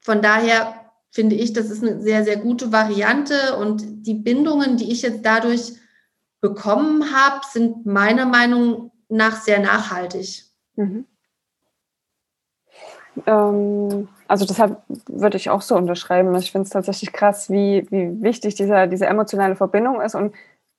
von 0.00 0.22
daher 0.22 0.74
finde 1.10 1.36
ich, 1.36 1.52
das 1.52 1.70
ist 1.70 1.82
eine 1.82 2.00
sehr, 2.00 2.24
sehr 2.24 2.36
gute 2.36 2.72
Variante. 2.72 3.56
Und 3.56 4.06
die 4.06 4.14
Bindungen, 4.14 4.76
die 4.76 4.90
ich 4.92 5.02
jetzt 5.02 5.24
dadurch 5.24 5.74
bekommen 6.40 7.14
habe, 7.14 7.40
sind 7.50 7.84
meiner 7.84 8.26
Meinung 8.26 8.92
nach 9.08 9.42
sehr 9.42 9.58
nachhaltig. 9.58 10.44
Mhm. 10.76 11.04
Ähm, 13.26 14.08
also 14.28 14.46
deshalb 14.46 14.82
würde 15.08 15.36
ich 15.36 15.50
auch 15.50 15.62
so 15.62 15.74
unterschreiben. 15.76 16.34
Ich 16.36 16.52
finde 16.52 16.66
es 16.66 16.70
tatsächlich 16.70 17.12
krass, 17.12 17.50
wie, 17.50 17.86
wie 17.90 18.22
wichtig 18.22 18.54
dieser, 18.54 18.86
diese 18.86 19.06
emotionale 19.06 19.56
Verbindung 19.56 20.00
ist 20.00 20.14
und 20.14 20.32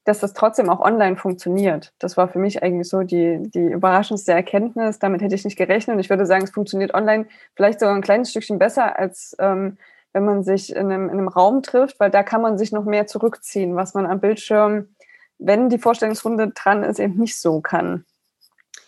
dass 0.03 0.20
das 0.20 0.34
trotzdem 0.34 0.70
auch 0.70 0.79
online 0.79 1.15
funktioniert. 1.15 1.93
Das 2.00 2.17
war 2.17 2.27
für 2.27 2.39
mich 2.39 2.63
eigentlich 2.63 2.89
so 2.89 3.01
die, 3.01 3.39
die 3.43 3.65
überraschendste 3.65 4.31
Erkenntnis. 4.31 5.00
Damit 5.00 5.22
hätte 5.22 5.36
ich 5.36 5.46
nicht 5.46 5.58
gerechnet. 5.58 5.96
Und 5.96 6.00
ich 6.00 6.10
würde 6.10 6.25
sagen, 6.25 6.43
es 6.43 6.51
funktioniert 6.51 6.93
online 6.93 7.27
vielleicht 7.55 7.79
sogar 7.79 7.96
ein 7.96 8.01
kleines 8.01 8.31
Stückchen 8.31 8.58
besser, 8.58 8.98
als 8.98 9.36
ähm, 9.39 9.77
wenn 10.13 10.25
man 10.25 10.43
sich 10.43 10.75
in 10.75 10.91
einem, 10.91 11.05
in 11.05 11.17
einem 11.17 11.27
Raum 11.27 11.62
trifft, 11.62 12.00
weil 12.00 12.10
da 12.10 12.24
kann 12.24 12.41
man 12.41 12.58
sich 12.58 12.72
noch 12.72 12.84
mehr 12.84 13.08
zurückziehen, 13.08 13.75
was 13.75 13.93
man 13.93 14.05
am 14.05 14.20
Bildschirm, 14.20 14.88
wenn 15.38 15.70
die 15.70 15.77
Vorstellungsrunde 15.79 16.51
dran 16.53 16.84
ist, 16.84 17.00
eben 17.00 17.17
nicht 17.17 17.39
so 17.39 17.62
kann. 17.62 18.05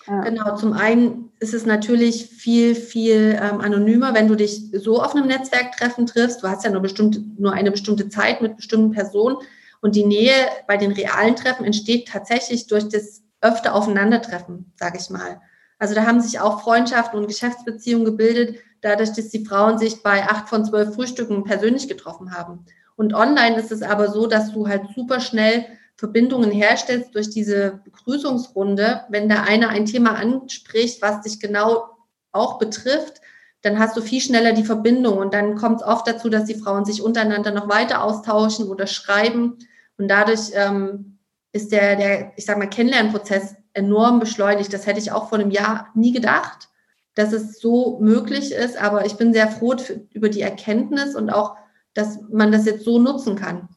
Ja. 0.08 0.22
Genau, 0.22 0.56
zum 0.56 0.74
einen 0.74 1.32
ist 1.40 1.54
es 1.54 1.66
natürlich 1.66 2.26
viel, 2.26 2.76
viel 2.76 3.40
ähm, 3.42 3.62
anonymer, 3.62 4.14
wenn 4.14 4.28
du 4.28 4.36
dich 4.36 4.70
so 4.74 5.02
auf 5.02 5.16
einem 5.16 5.28
Netzwerktreffen 5.28 6.06
triffst. 6.08 6.44
Du 6.44 6.50
hast 6.50 6.66
ja 6.66 6.72
nur, 6.72 6.82
bestimmt, 6.82 7.40
nur 7.40 7.54
eine 7.54 7.72
bestimmte 7.72 8.10
Zeit 8.10 8.42
mit 8.42 8.58
bestimmten 8.58 8.92
Personen. 8.92 9.38
Und 9.84 9.98
die 9.98 10.06
Nähe 10.06 10.48
bei 10.66 10.78
den 10.78 10.94
realen 10.94 11.36
Treffen 11.36 11.66
entsteht 11.66 12.08
tatsächlich 12.08 12.68
durch 12.68 12.88
das 12.88 13.22
öfter 13.42 13.76
Aufeinandertreffen, 13.76 14.72
sage 14.78 14.98
ich 14.98 15.10
mal. 15.10 15.42
Also 15.78 15.94
da 15.94 16.06
haben 16.06 16.22
sich 16.22 16.40
auch 16.40 16.62
Freundschaften 16.62 17.20
und 17.20 17.28
Geschäftsbeziehungen 17.28 18.06
gebildet, 18.06 18.60
dadurch, 18.80 19.12
dass 19.12 19.28
die 19.28 19.44
Frauen 19.44 19.78
sich 19.78 20.02
bei 20.02 20.24
acht 20.24 20.48
von 20.48 20.64
zwölf 20.64 20.96
Frühstücken 20.96 21.44
persönlich 21.44 21.90
getroffen 21.90 22.34
haben. 22.34 22.66
Und 22.96 23.14
online 23.14 23.58
ist 23.58 23.74
es 23.74 23.82
aber 23.82 24.10
so, 24.10 24.26
dass 24.26 24.54
du 24.54 24.70
halt 24.70 24.84
super 24.96 25.20
schnell 25.20 25.66
Verbindungen 25.98 26.52
herstellst 26.52 27.14
durch 27.14 27.30
diese 27.30 27.82
Begrüßungsrunde, 27.84 29.02
wenn 29.10 29.28
da 29.28 29.44
einer 29.44 29.68
ein 29.68 29.86
Thema 29.86 30.16
anspricht, 30.16 31.02
was 31.02 31.20
dich 31.24 31.42
genau 31.42 31.90
auch 32.32 32.58
betrifft, 32.58 33.20
dann 33.64 33.80
hast 33.80 33.98
du 33.98 34.02
viel 34.02 34.22
schneller 34.22 34.54
die 34.54 34.64
Verbindung 34.64 35.18
und 35.18 35.34
dann 35.34 35.56
kommt 35.56 35.82
es 35.82 35.88
oft 35.88 36.08
dazu, 36.08 36.30
dass 36.30 36.46
die 36.46 36.56
Frauen 36.56 36.86
sich 36.86 37.02
untereinander 37.02 37.52
noch 37.52 37.68
weiter 37.68 38.02
austauschen 38.02 38.70
oder 38.70 38.88
schreiben 38.88 39.58
und 40.04 40.10
dadurch 40.10 40.52
ähm, 40.54 41.18
ist 41.54 41.72
der, 41.72 41.96
der, 41.96 42.34
ich 42.36 42.46
sag 42.46 42.58
mal, 42.58 42.68
Kennenlernprozess 42.68 43.56
enorm 43.74 44.20
beschleunigt. 44.20 44.74
Das 44.74 44.86
hätte 44.86 45.00
ich 45.00 45.14
auch 45.14 45.30
vor 45.30 45.40
einem 45.40 45.50
Jahr 45.50 45.88
nie 45.96 46.12
gedacht, 46.12 46.68
dass 47.16 47.32
es 47.32 47.62
so 47.62 48.00
möglich 48.02 48.52
ist, 48.52 48.78
aber 48.78 49.06
ich 49.06 49.16
bin 49.16 49.32
sehr 49.32 49.48
froh 49.48 49.78
für, 49.78 50.02
über 50.12 50.28
die 50.28 50.42
Erkenntnis 50.42 51.16
und 51.16 51.30
auch, 51.30 51.56
dass 51.94 52.20
man 52.30 52.52
das 52.52 52.66
jetzt 52.66 52.84
so 52.84 53.00
nutzen 53.00 53.38
kann. 53.38 53.70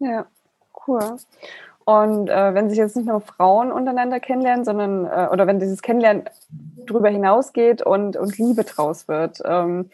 Ja, 0.00 0.26
cool. 0.88 1.16
Und 1.84 2.28
äh, 2.28 2.54
wenn 2.54 2.68
sich 2.68 2.78
jetzt 2.78 2.96
nicht 2.96 3.06
nur 3.06 3.20
Frauen 3.20 3.70
untereinander 3.70 4.18
kennenlernen, 4.18 4.64
sondern 4.64 5.04
äh, 5.04 5.28
oder 5.30 5.46
wenn 5.46 5.60
dieses 5.60 5.80
Kennenlernen 5.80 6.24
darüber 6.86 7.08
hinausgeht 7.08 7.82
und, 7.82 8.16
und 8.16 8.36
Liebe 8.36 8.64
draus 8.64 9.06
wird, 9.06 9.40
ähm, 9.44 9.90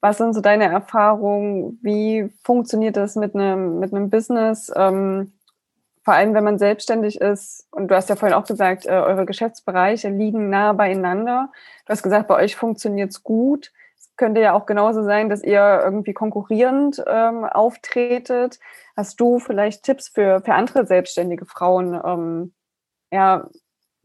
was 0.00 0.18
sind 0.18 0.34
so 0.34 0.40
deine 0.40 0.64
Erfahrungen? 0.64 1.78
Wie 1.82 2.30
funktioniert 2.42 2.96
das 2.96 3.16
mit 3.16 3.34
einem, 3.34 3.78
mit 3.78 3.92
einem 3.92 4.10
Business? 4.10 4.72
Ähm, 4.74 5.32
vor 6.02 6.14
allem, 6.14 6.32
wenn 6.34 6.44
man 6.44 6.58
selbstständig 6.58 7.20
ist. 7.20 7.68
Und 7.70 7.88
du 7.88 7.94
hast 7.94 8.08
ja 8.08 8.16
vorhin 8.16 8.36
auch 8.36 8.46
gesagt, 8.46 8.86
äh, 8.86 8.90
eure 8.90 9.26
Geschäftsbereiche 9.26 10.08
liegen 10.08 10.48
nah 10.48 10.72
beieinander. 10.72 11.50
Du 11.86 11.92
hast 11.92 12.02
gesagt, 12.02 12.28
bei 12.28 12.36
euch 12.36 12.56
funktioniert 12.56 13.10
es 13.10 13.22
gut 13.22 13.70
könnte 14.20 14.42
ja 14.42 14.52
auch 14.52 14.66
genauso 14.66 15.02
sein, 15.02 15.30
dass 15.30 15.42
ihr 15.42 15.80
irgendwie 15.82 16.12
konkurrierend 16.12 17.02
ähm, 17.06 17.44
auftretet. 17.44 18.60
Hast 18.94 19.18
du 19.18 19.38
vielleicht 19.38 19.82
Tipps 19.82 20.10
für, 20.10 20.42
für 20.42 20.52
andere 20.52 20.84
selbstständige 20.84 21.46
Frauen, 21.46 21.98
ähm, 22.04 22.52
ja, 23.10 23.48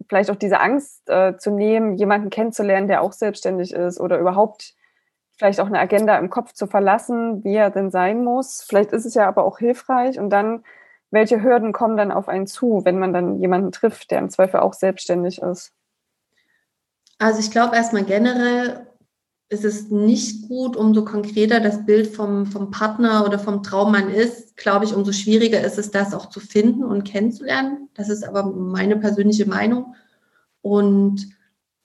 vielleicht 0.07 0.31
auch 0.31 0.37
diese 0.37 0.61
Angst 0.61 1.09
äh, 1.09 1.35
zu 1.37 1.51
nehmen, 1.51 1.95
jemanden 1.95 2.29
kennenzulernen, 2.29 2.87
der 2.87 3.01
auch 3.01 3.11
selbstständig 3.11 3.73
ist 3.73 3.99
oder 3.99 4.17
überhaupt 4.17 4.73
vielleicht 5.37 5.59
auch 5.59 5.67
eine 5.67 5.79
Agenda 5.79 6.17
im 6.17 6.29
Kopf 6.29 6.53
zu 6.53 6.67
verlassen, 6.67 7.43
wie 7.43 7.55
er 7.55 7.69
denn 7.69 7.91
sein 7.91 8.23
muss. 8.23 8.63
Vielleicht 8.63 8.91
ist 8.91 9.05
es 9.05 9.13
ja 9.13 9.27
aber 9.27 9.43
auch 9.43 9.59
hilfreich 9.59 10.19
und 10.19 10.29
dann, 10.29 10.63
welche 11.11 11.41
Hürden 11.41 11.73
kommen 11.73 11.97
dann 11.97 12.11
auf 12.11 12.27
einen 12.27 12.47
zu, 12.47 12.81
wenn 12.83 12.99
man 12.99 13.13
dann 13.13 13.39
jemanden 13.39 13.71
trifft, 13.71 14.11
der 14.11 14.19
im 14.19 14.29
Zweifel 14.29 14.59
auch 14.59 14.73
selbstständig 14.73 15.41
ist? 15.41 15.73
Also 17.17 17.39
ich 17.39 17.51
glaube 17.51 17.75
erstmal 17.75 18.03
generell 18.03 18.87
ist 19.49 19.63
es 19.63 19.89
nicht 19.89 20.47
gut, 20.47 20.75
umso 20.75 21.05
konkreter 21.05 21.59
das 21.59 21.85
Bild 21.85 22.07
vom, 22.07 22.45
vom 22.47 22.71
Partner 22.71 23.25
oder 23.25 23.37
vom 23.37 23.61
Traummann 23.61 24.09
ist, 24.09 24.57
glaube 24.57 24.85
ich, 24.85 24.95
umso 24.95 25.11
schwieriger 25.11 25.61
ist 25.61 25.77
es, 25.77 25.91
das 25.91 26.13
auch 26.13 26.29
zu 26.29 26.39
finden 26.39 26.83
und 26.83 27.03
kennenzulernen. 27.03 27.89
Das 27.93 28.09
ist 28.09 28.27
aber 28.27 28.43
meine 28.43 28.97
persönliche 28.97 29.47
Meinung. 29.47 29.95
Und 30.61 31.29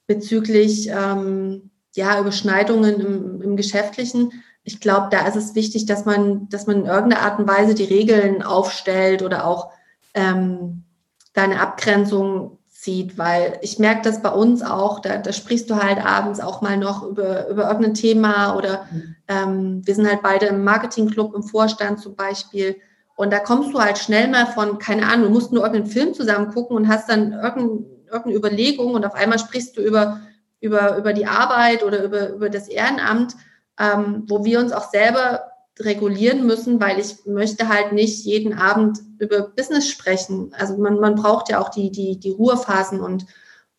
bezüglich 0.06 0.88
ähm, 0.88 1.69
ja, 1.94 2.20
Überschneidungen 2.20 3.00
im, 3.00 3.42
im 3.42 3.56
Geschäftlichen, 3.56 4.32
ich 4.62 4.80
glaube, 4.80 5.08
da 5.10 5.26
ist 5.26 5.36
es 5.36 5.54
wichtig, 5.54 5.86
dass 5.86 6.04
man, 6.04 6.48
dass 6.48 6.66
man 6.66 6.80
in 6.80 6.86
irgendeiner 6.86 7.22
Art 7.22 7.38
und 7.38 7.48
Weise 7.48 7.74
die 7.74 7.84
Regeln 7.84 8.42
aufstellt 8.42 9.22
oder 9.22 9.46
auch 9.46 9.70
ähm, 10.14 10.84
da 11.32 11.44
eine 11.44 11.60
Abgrenzung 11.60 12.58
zieht, 12.68 13.18
weil 13.18 13.58
ich 13.62 13.78
merke 13.78 14.02
das 14.02 14.22
bei 14.22 14.30
uns 14.30 14.62
auch, 14.62 15.00
da, 15.00 15.18
da, 15.18 15.32
sprichst 15.32 15.68
du 15.68 15.76
halt 15.76 16.04
abends 16.04 16.40
auch 16.40 16.62
mal 16.62 16.76
noch 16.76 17.02
über, 17.02 17.48
über 17.48 17.68
irgendein 17.68 17.94
Thema 17.94 18.56
oder 18.56 18.86
mhm. 18.90 19.16
ähm, 19.28 19.82
wir 19.84 19.94
sind 19.94 20.08
halt 20.08 20.22
beide 20.22 20.46
im 20.46 20.64
Marketingclub 20.64 21.34
im 21.34 21.42
Vorstand 21.42 22.00
zum 22.00 22.16
Beispiel 22.16 22.76
und 23.16 23.34
da 23.34 23.38
kommst 23.38 23.74
du 23.74 23.80
halt 23.80 23.98
schnell 23.98 24.28
mal 24.28 24.46
von, 24.46 24.78
keine 24.78 25.06
Ahnung, 25.06 25.26
du 25.26 25.30
musst 25.30 25.52
nur 25.52 25.62
irgendeinen 25.62 25.92
Film 25.92 26.14
zusammen 26.14 26.52
gucken 26.54 26.74
und 26.74 26.88
hast 26.88 27.10
dann 27.10 27.32
irgendeine, 27.32 27.84
irgendeine 28.06 28.34
Überlegung 28.34 28.94
und 28.94 29.04
auf 29.04 29.14
einmal 29.14 29.38
sprichst 29.38 29.76
du 29.76 29.82
über, 29.82 30.20
über, 30.60 30.96
über 30.96 31.12
die 31.12 31.26
Arbeit 31.26 31.82
oder 31.82 32.04
über, 32.04 32.30
über 32.30 32.50
das 32.50 32.68
Ehrenamt, 32.68 33.34
ähm, 33.78 34.24
wo 34.28 34.44
wir 34.44 34.60
uns 34.60 34.72
auch 34.72 34.90
selber 34.90 35.50
regulieren 35.78 36.46
müssen, 36.46 36.80
weil 36.80 36.98
ich 36.98 37.24
möchte 37.24 37.68
halt 37.68 37.92
nicht 37.92 38.24
jeden 38.24 38.54
Abend 38.54 38.98
über 39.18 39.42
Business 39.42 39.88
sprechen. 39.88 40.52
Also 40.56 40.76
man, 40.76 41.00
man 41.00 41.14
braucht 41.14 41.48
ja 41.48 41.60
auch 41.60 41.70
die, 41.70 41.90
die, 41.90 42.18
die 42.18 42.30
Ruhephasen 42.30 43.00
und 43.00 43.26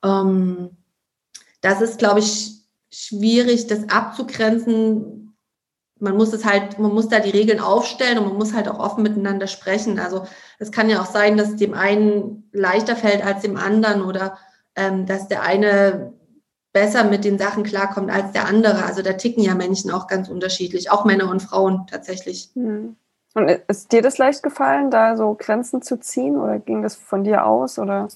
ähm, 0.03 0.77
das 1.61 1.81
ist, 1.81 1.99
glaube 1.99 2.19
ich, 2.19 2.61
schwierig, 2.91 3.67
das 3.67 3.87
abzugrenzen. 3.89 5.35
Man 5.99 6.17
muss 6.17 6.33
es 6.33 6.43
halt, 6.43 6.79
man 6.79 6.91
muss 6.91 7.07
da 7.07 7.19
die 7.19 7.29
Regeln 7.29 7.59
aufstellen 7.59 8.17
und 8.17 8.29
man 8.29 8.37
muss 8.37 8.53
halt 8.53 8.67
auch 8.67 8.79
offen 8.79 9.03
miteinander 9.03 9.45
sprechen. 9.45 9.99
Also 9.99 10.25
es 10.57 10.71
kann 10.71 10.89
ja 10.89 11.01
auch 11.01 11.05
sein, 11.05 11.37
dass 11.37 11.55
dem 11.55 11.75
einen 11.75 12.49
leichter 12.51 12.95
fällt 12.95 13.23
als 13.23 13.43
dem 13.43 13.57
anderen 13.57 14.01
oder 14.01 14.39
ähm, 14.75 15.05
dass 15.05 15.27
der 15.27 15.43
eine 15.43 16.13
besser 16.73 17.03
mit 17.03 17.25
den 17.25 17.37
Sachen 17.37 17.63
klarkommt 17.63 18.11
als 18.11 18.31
der 18.31 18.47
andere. 18.47 18.85
Also 18.85 19.01
da 19.01 19.13
ticken 19.13 19.43
ja 19.43 19.55
Menschen 19.55 19.91
auch 19.91 20.07
ganz 20.07 20.29
unterschiedlich, 20.29 20.91
auch 20.91 21.05
Männer 21.05 21.29
und 21.29 21.41
Frauen 21.41 21.85
tatsächlich. 21.89 22.49
Hm. 22.53 22.95
Und 23.33 23.49
ist 23.67 23.91
dir 23.91 24.01
das 24.01 24.17
leicht 24.17 24.43
gefallen, 24.43 24.91
da 24.91 25.15
so 25.15 25.35
Grenzen 25.39 25.81
zu 25.81 25.99
ziehen 25.99 26.37
oder 26.37 26.59
ging 26.59 26.81
das 26.81 26.95
von 26.95 27.23
dir 27.23 27.45
aus 27.45 27.79
oder? 27.79 28.09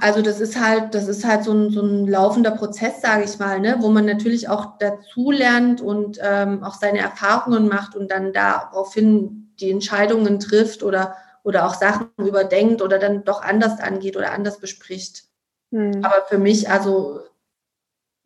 Also 0.00 0.22
das 0.22 0.40
ist 0.40 0.60
halt, 0.60 0.94
das 0.94 1.08
ist 1.08 1.26
halt 1.26 1.44
so 1.44 1.52
ein, 1.52 1.70
so 1.70 1.82
ein 1.82 2.06
laufender 2.06 2.50
Prozess, 2.50 3.00
sage 3.00 3.24
ich 3.24 3.38
mal, 3.38 3.60
ne, 3.60 3.76
wo 3.80 3.88
man 3.88 4.06
natürlich 4.06 4.48
auch 4.48 4.78
dazu 4.78 5.30
lernt 5.30 5.80
und 5.80 6.18
ähm, 6.22 6.62
auch 6.62 6.74
seine 6.74 6.98
Erfahrungen 6.98 7.68
macht 7.68 7.96
und 7.96 8.10
dann 8.10 8.32
daraufhin 8.32 9.52
die 9.60 9.70
Entscheidungen 9.70 10.40
trifft 10.40 10.82
oder, 10.82 11.16
oder 11.42 11.66
auch 11.66 11.74
Sachen 11.74 12.10
überdenkt 12.18 12.82
oder 12.82 12.98
dann 12.98 13.24
doch 13.24 13.42
anders 13.42 13.80
angeht 13.80 14.16
oder 14.16 14.32
anders 14.32 14.58
bespricht. 14.58 15.24
Hm. 15.72 16.04
Aber 16.04 16.24
für 16.28 16.38
mich, 16.38 16.70
also 16.70 17.20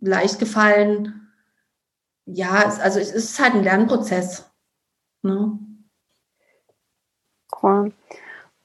leicht 0.03 0.39
gefallen. 0.39 1.33
Ja, 2.27 2.65
es, 2.67 2.79
also 2.79 2.99
es 2.99 3.11
ist 3.11 3.41
halt 3.41 3.55
ein 3.55 3.63
Lernprozess. 3.63 4.51
Ne? 5.23 5.59
Cool. 7.63 7.93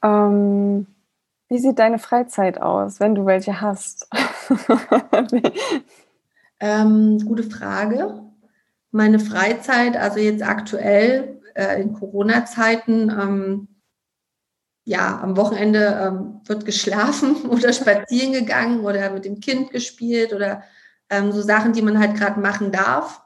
Ähm, 0.03 0.87
wie 1.49 1.59
sieht 1.59 1.79
deine 1.79 1.99
Freizeit 1.99 2.61
aus, 2.61 2.99
wenn 2.99 3.15
du 3.15 3.25
welche 3.25 3.61
hast? 3.61 4.09
ähm, 6.59 7.19
gute 7.25 7.43
Frage. 7.43 8.23
Meine 8.91 9.19
Freizeit, 9.19 9.95
also 9.95 10.19
jetzt 10.19 10.43
aktuell 10.43 11.41
äh, 11.55 11.81
in 11.81 11.93
Corona-Zeiten, 11.93 13.09
ähm, 13.09 13.67
ja, 14.85 15.19
am 15.19 15.35
Wochenende 15.35 15.99
ähm, 16.01 16.41
wird 16.45 16.65
geschlafen 16.65 17.45
oder 17.49 17.73
spazieren 17.73 18.33
gegangen 18.33 18.85
oder 18.85 19.11
mit 19.11 19.25
dem 19.25 19.39
Kind 19.39 19.71
gespielt 19.71 20.33
oder 20.33 20.63
ähm, 21.09 21.31
so 21.31 21.41
Sachen, 21.41 21.73
die 21.73 21.81
man 21.81 21.99
halt 21.99 22.15
gerade 22.15 22.39
machen 22.39 22.71
darf. 22.71 23.21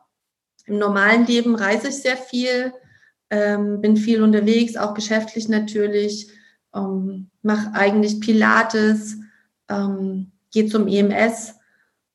Im 0.66 0.78
normalen 0.78 1.26
Leben 1.26 1.56
reise 1.56 1.90
ich 1.90 2.02
sehr 2.02 2.18
viel, 2.18 2.74
ähm, 3.30 3.82
bin 3.82 3.98
viel 3.98 4.22
unterwegs, 4.22 4.78
auch 4.78 4.94
geschäftlich 4.94 5.50
natürlich, 5.50 6.30
ähm, 6.76 7.30
mache 7.42 7.74
eigentlich 7.74 8.20
Pilates, 8.20 9.18
ähm, 9.70 10.32
gehe 10.52 10.68
zum 10.68 10.88
EMS 10.88 11.56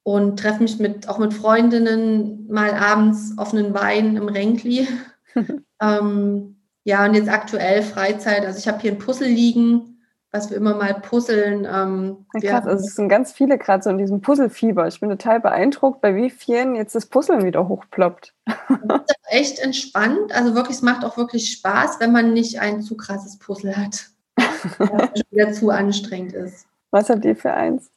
und 0.02 0.38
treffe 0.38 0.62
mich 0.62 0.78
mit, 0.78 1.08
auch 1.08 1.18
mit 1.18 1.34
Freundinnen 1.34 2.46
mal 2.48 2.72
abends 2.72 3.36
auf 3.38 3.52
einen 3.52 3.74
Wein 3.74 4.16
im 4.16 4.28
Renkli. 4.28 4.86
ähm, 5.80 6.56
ja, 6.84 7.04
und 7.04 7.14
jetzt 7.14 7.28
aktuell 7.28 7.82
Freizeit. 7.82 8.46
Also 8.46 8.60
ich 8.60 8.68
habe 8.68 8.80
hier 8.80 8.92
ein 8.92 8.98
Puzzle 8.98 9.28
liegen, 9.28 9.95
was 10.36 10.50
wir 10.50 10.56
immer 10.58 10.74
mal 10.74 10.94
puzzeln. 11.00 11.66
Ähm, 11.70 12.26
ja, 12.34 12.52
krass, 12.52 12.66
also 12.66 12.84
es 12.84 12.94
sind 12.94 13.08
ganz 13.08 13.32
viele 13.32 13.58
gerade 13.58 13.82
so 13.82 13.90
in 13.90 13.98
diesem 13.98 14.20
Puzzlefieber. 14.20 14.86
Ich 14.86 15.00
bin 15.00 15.08
total 15.08 15.40
beeindruckt, 15.40 16.00
bei 16.00 16.14
wie 16.14 16.30
vielen 16.30 16.76
jetzt 16.76 16.94
das 16.94 17.06
Puzzeln 17.06 17.44
wieder 17.44 17.68
hochploppt. 17.68 18.34
Das 18.44 19.00
ist 19.00 19.16
echt 19.28 19.58
entspannt. 19.58 20.34
Also 20.34 20.54
wirklich, 20.54 20.76
es 20.76 20.82
macht 20.82 21.04
auch 21.04 21.16
wirklich 21.16 21.50
Spaß, 21.52 22.00
wenn 22.00 22.12
man 22.12 22.32
nicht 22.32 22.60
ein 22.60 22.82
zu 22.82 22.96
krasses 22.96 23.38
Puzzle 23.38 23.76
hat, 23.76 24.10
das 24.36 25.22
wieder 25.30 25.52
zu 25.52 25.70
anstrengend 25.70 26.34
ist. 26.34 26.66
Was 26.90 27.08
habt 27.08 27.24
ihr 27.24 27.36
für 27.36 27.54
eins? 27.54 27.90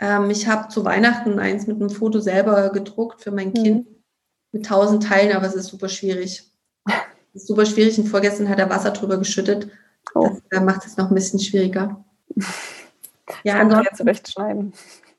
Ähm, 0.00 0.30
ich 0.30 0.48
habe 0.48 0.68
zu 0.68 0.84
Weihnachten 0.84 1.38
eins 1.38 1.66
mit 1.66 1.76
einem 1.76 1.90
Foto 1.90 2.20
selber 2.20 2.70
gedruckt 2.70 3.20
für 3.20 3.30
mein 3.30 3.52
Kind 3.52 3.88
mhm. 3.88 3.96
mit 4.52 4.66
tausend 4.66 5.04
Teilen, 5.04 5.36
aber 5.36 5.46
es 5.46 5.54
ist 5.54 5.68
super 5.68 5.88
schwierig. 5.88 6.50
Es 7.34 7.42
ist 7.42 7.48
super 7.48 7.66
schwierig 7.66 7.98
und 7.98 8.08
vorgestern 8.08 8.48
hat 8.48 8.58
er 8.58 8.70
Wasser 8.70 8.90
drüber 8.90 9.18
geschüttet 9.18 9.68
Oh. 10.14 10.30
Das 10.50 10.62
macht 10.62 10.86
es 10.86 10.96
noch 10.96 11.10
ein 11.10 11.14
bisschen 11.14 11.40
schwieriger. 11.40 12.04
ja, 13.44 13.58
könnte 13.58 13.76
sie 13.76 13.84
ja 13.84 13.94
zurechtschneiden. 13.94 14.72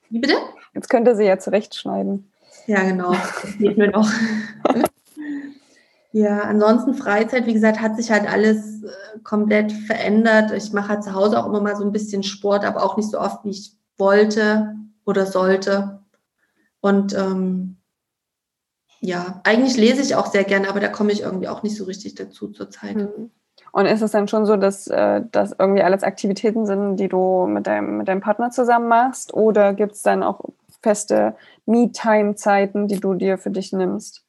Wie 0.09 0.19
bitte? 0.19 0.35
Jetzt 0.73 0.89
könnte 0.89 1.15
sie 1.15 1.25
ja 1.25 1.39
zurechtschneiden. 1.39 2.31
Ja, 2.67 2.83
genau. 2.83 3.13
Das 3.13 3.57
geht 3.57 3.77
mir 3.77 3.89
noch. 3.89 4.09
ja, 6.11 6.41
ansonsten 6.41 6.93
Freizeit, 6.93 7.45
wie 7.45 7.53
gesagt, 7.53 7.81
hat 7.81 7.95
sich 7.95 8.11
halt 8.11 8.27
alles 8.27 8.83
äh, 8.83 9.19
komplett 9.23 9.71
verändert. 9.71 10.51
Ich 10.51 10.71
mache 10.71 10.89
halt 10.89 11.03
zu 11.03 11.13
Hause 11.13 11.39
auch 11.39 11.47
immer 11.47 11.61
mal 11.61 11.75
so 11.75 11.83
ein 11.83 11.91
bisschen 11.91 12.23
Sport, 12.23 12.65
aber 12.65 12.83
auch 12.83 12.97
nicht 12.97 13.09
so 13.09 13.19
oft, 13.19 13.43
wie 13.43 13.51
ich 13.51 13.73
wollte 13.97 14.75
oder 15.05 15.25
sollte. 15.25 16.03
Und 16.81 17.15
ähm, 17.15 17.77
ja, 19.01 19.41
eigentlich 19.43 19.77
lese 19.77 20.01
ich 20.01 20.15
auch 20.15 20.27
sehr 20.27 20.43
gerne, 20.43 20.69
aber 20.69 20.79
da 20.79 20.89
komme 20.89 21.11
ich 21.11 21.21
irgendwie 21.21 21.47
auch 21.47 21.63
nicht 21.63 21.75
so 21.75 21.85
richtig 21.85 22.15
dazu 22.15 22.49
zurzeit. 22.49 22.97
Mhm. 22.97 23.31
Und 23.71 23.85
ist 23.85 24.01
es 24.01 24.11
dann 24.11 24.27
schon 24.27 24.45
so, 24.45 24.55
dass 24.55 24.87
äh, 24.87 25.21
das 25.31 25.55
irgendwie 25.57 25.83
alles 25.83 26.03
Aktivitäten 26.03 26.65
sind, 26.65 26.97
die 26.97 27.07
du 27.07 27.45
mit 27.47 27.67
deinem, 27.67 27.97
mit 27.97 28.07
deinem 28.07 28.21
Partner 28.21 28.51
zusammen 28.51 28.87
machst? 28.87 29.33
Oder 29.33 29.73
gibt 29.73 29.93
es 29.93 30.01
dann 30.01 30.23
auch 30.23 30.41
feste 30.81 31.35
Me-Time-Zeiten, 31.65 32.87
die 32.87 32.99
du 32.99 33.13
dir 33.13 33.37
für 33.37 33.51
dich 33.51 33.73
nimmst? 33.73 34.23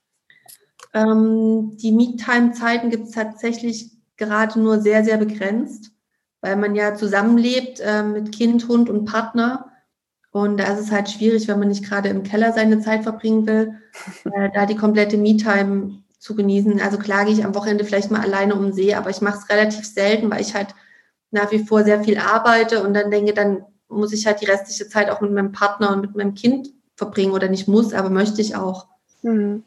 Ähm, 0.93 1.77
die 1.77 1.93
Me-Time-Zeiten 1.93 2.91
gibt 2.91 3.05
es 3.05 3.11
tatsächlich 3.13 3.91
gerade 4.17 4.61
nur 4.61 4.81
sehr, 4.81 5.05
sehr 5.05 5.17
begrenzt, 5.17 5.93
weil 6.41 6.57
man 6.57 6.75
ja 6.75 6.95
zusammenlebt 6.95 7.81
äh, 7.81 8.03
mit 8.03 8.33
Kind, 8.33 8.69
Hund 8.69 8.91
und 8.91 9.05
Partner. 9.05 9.67
Und 10.33 10.59
da 10.59 10.73
ist 10.73 10.81
es 10.81 10.93
halt 10.93 11.11
schwierig, 11.11 11.49
wenn 11.49 11.59
man 11.59 11.69
nicht 11.69 11.85
gerade 11.85 12.09
im 12.09 12.23
Keller 12.23 12.53
seine 12.53 12.81
Zeit 12.81 13.03
verbringen 13.03 13.47
will, 13.47 13.81
äh, 14.33 14.51
da 14.53 14.67
die 14.67 14.77
komplette 14.77 15.17
Me-Time 15.17 16.00
zu 16.21 16.37
genießen. 16.37 16.81
Also 16.81 16.99
klar 16.99 17.25
gehe 17.25 17.35
ich 17.35 17.45
am 17.45 17.55
Wochenende 17.55 17.85
vielleicht 17.85 18.11
mal 18.11 18.21
alleine 18.21 18.55
um 18.55 18.63
den 18.63 18.73
See, 18.73 18.95
aber 18.95 19.11
ich 19.11 19.23
mache 19.23 19.39
es 19.39 19.49
relativ 19.49 19.85
selten, 19.85 20.31
weil 20.31 20.43
ich 20.43 20.55
halt 20.55 20.69
nach 21.33 21.51
wie 21.51 21.65
vor 21.65 21.83
sehr 21.83 22.05
viel 22.05 22.19
arbeite 22.19 22.83
und 22.83 22.95
dann 22.95 23.11
denke, 23.11 23.33
dann 23.33 23.65
muss 23.89 24.13
ich 24.13 24.27
halt 24.27 24.41
die 24.41 24.47
restliche 24.47 24.89
Zeit 24.89 25.11
auch 25.11 25.21
mit 25.21 25.33
meinem 25.33 25.53
Partner 25.53 25.91
und 25.93 26.03
mit 26.03 26.15
meinem 26.15 26.35
Kind 26.35 26.69
verbringen 26.95 27.33
oder 27.33 27.49
nicht 27.49 27.67
muss, 27.67 27.95
aber 27.95 28.11
möchte 28.11 28.41
ich 28.43 28.55
auch. 28.55 28.87
Mhm. 29.23 29.65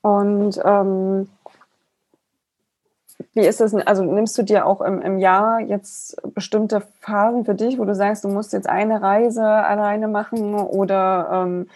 Und 0.00 0.60
ähm, 0.64 1.28
wie 3.34 3.46
ist 3.46 3.60
das? 3.60 3.74
Also 3.74 4.04
nimmst 4.04 4.38
du 4.38 4.42
dir 4.42 4.64
auch 4.64 4.80
im, 4.80 5.02
im 5.02 5.18
Jahr 5.18 5.60
jetzt 5.60 6.16
bestimmte 6.34 6.82
Phasen 7.00 7.44
für 7.44 7.54
dich, 7.54 7.78
wo 7.78 7.84
du 7.84 7.94
sagst, 7.94 8.24
du 8.24 8.28
musst 8.28 8.52
jetzt 8.52 8.68
eine 8.68 9.02
Reise 9.02 9.44
alleine 9.44 10.06
machen 10.06 10.54
oder 10.54 11.28
ähm, 11.32 11.68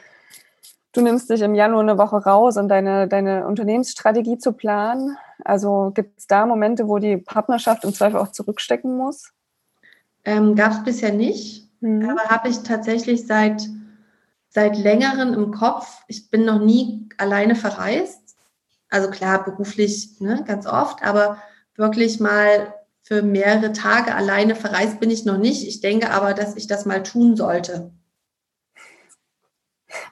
du 0.92 1.00
nimmst 1.00 1.30
dich 1.30 1.40
im 1.40 1.54
Januar 1.54 1.80
eine 1.80 1.98
Woche 1.98 2.16
raus, 2.16 2.56
um 2.56 2.68
deine, 2.68 3.08
deine 3.08 3.46
Unternehmensstrategie 3.46 4.38
zu 4.38 4.52
planen. 4.52 5.16
Also 5.44 5.90
gibt 5.94 6.18
es 6.18 6.26
da 6.26 6.46
Momente, 6.46 6.88
wo 6.88 6.98
die 6.98 7.16
Partnerschaft 7.16 7.84
im 7.84 7.94
Zweifel 7.94 8.18
auch 8.18 8.32
zurückstecken 8.32 8.96
muss? 8.96 9.32
Ähm, 10.24 10.54
Gab 10.54 10.72
es 10.72 10.84
bisher 10.84 11.12
nicht. 11.12 11.68
mhm. 11.80 12.08
aber 12.08 12.28
habe 12.28 12.48
ich 12.48 12.62
tatsächlich 12.62 13.26
seit, 13.26 13.68
seit 14.48 14.76
längerem 14.76 15.34
im 15.34 15.50
Kopf. 15.50 16.02
Ich 16.06 16.30
bin 16.30 16.44
noch 16.44 16.60
nie 16.60 17.08
alleine 17.18 17.56
verreist. 17.56 18.20
Also 18.88 19.10
klar, 19.10 19.42
beruflich 19.44 20.20
ne, 20.20 20.44
ganz 20.46 20.66
oft, 20.66 21.02
aber 21.02 21.38
wirklich 21.76 22.20
mal 22.20 22.74
für 23.02 23.22
mehrere 23.22 23.72
Tage 23.72 24.14
alleine 24.14 24.54
verreist 24.54 25.00
bin 25.00 25.10
ich 25.10 25.24
noch 25.24 25.38
nicht. 25.38 25.66
Ich 25.66 25.80
denke 25.80 26.10
aber, 26.10 26.34
dass 26.34 26.56
ich 26.56 26.66
das 26.66 26.84
mal 26.84 27.02
tun 27.02 27.34
sollte. 27.34 27.90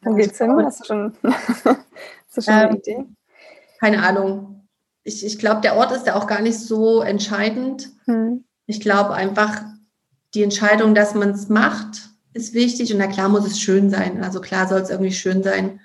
Wo 0.03 0.15
geht's 0.15 0.39
hin? 0.39 0.57
Hast 0.65 0.81
du 0.81 0.85
schon, 0.85 1.13
hast 1.23 2.37
du 2.37 2.43
schon 2.43 2.55
ähm, 2.55 2.69
eine 2.69 2.77
Idee? 2.77 3.05
Keine 3.81 4.03
Ahnung. 4.03 4.69
Ich, 5.03 5.25
ich 5.25 5.39
glaube, 5.39 5.61
der 5.63 5.77
Ort 5.77 5.93
ist 5.93 6.07
ja 6.07 6.15
auch 6.15 6.27
gar 6.27 6.43
nicht 6.43 6.59
so 6.59 7.01
entscheidend. 7.01 7.91
Hm. 8.05 8.45
Ich 8.67 8.81
glaube 8.81 9.15
einfach, 9.15 9.63
die 10.35 10.43
Entscheidung, 10.43 10.95
dass 10.95 11.15
man 11.15 11.31
es 11.31 11.49
macht, 11.49 12.11
ist 12.33 12.55
wichtig. 12.55 12.93
Und 12.93 12.99
na 12.99 13.07
klar 13.07 13.29
muss 13.29 13.47
es 13.47 13.61
schön 13.61 13.91
sein. 13.91 14.23
Also 14.23 14.41
klar 14.41 14.69
soll 14.69 14.81
es 14.81 14.91
irgendwie 14.91 15.13
schön 15.13 15.43
sein. 15.43 15.81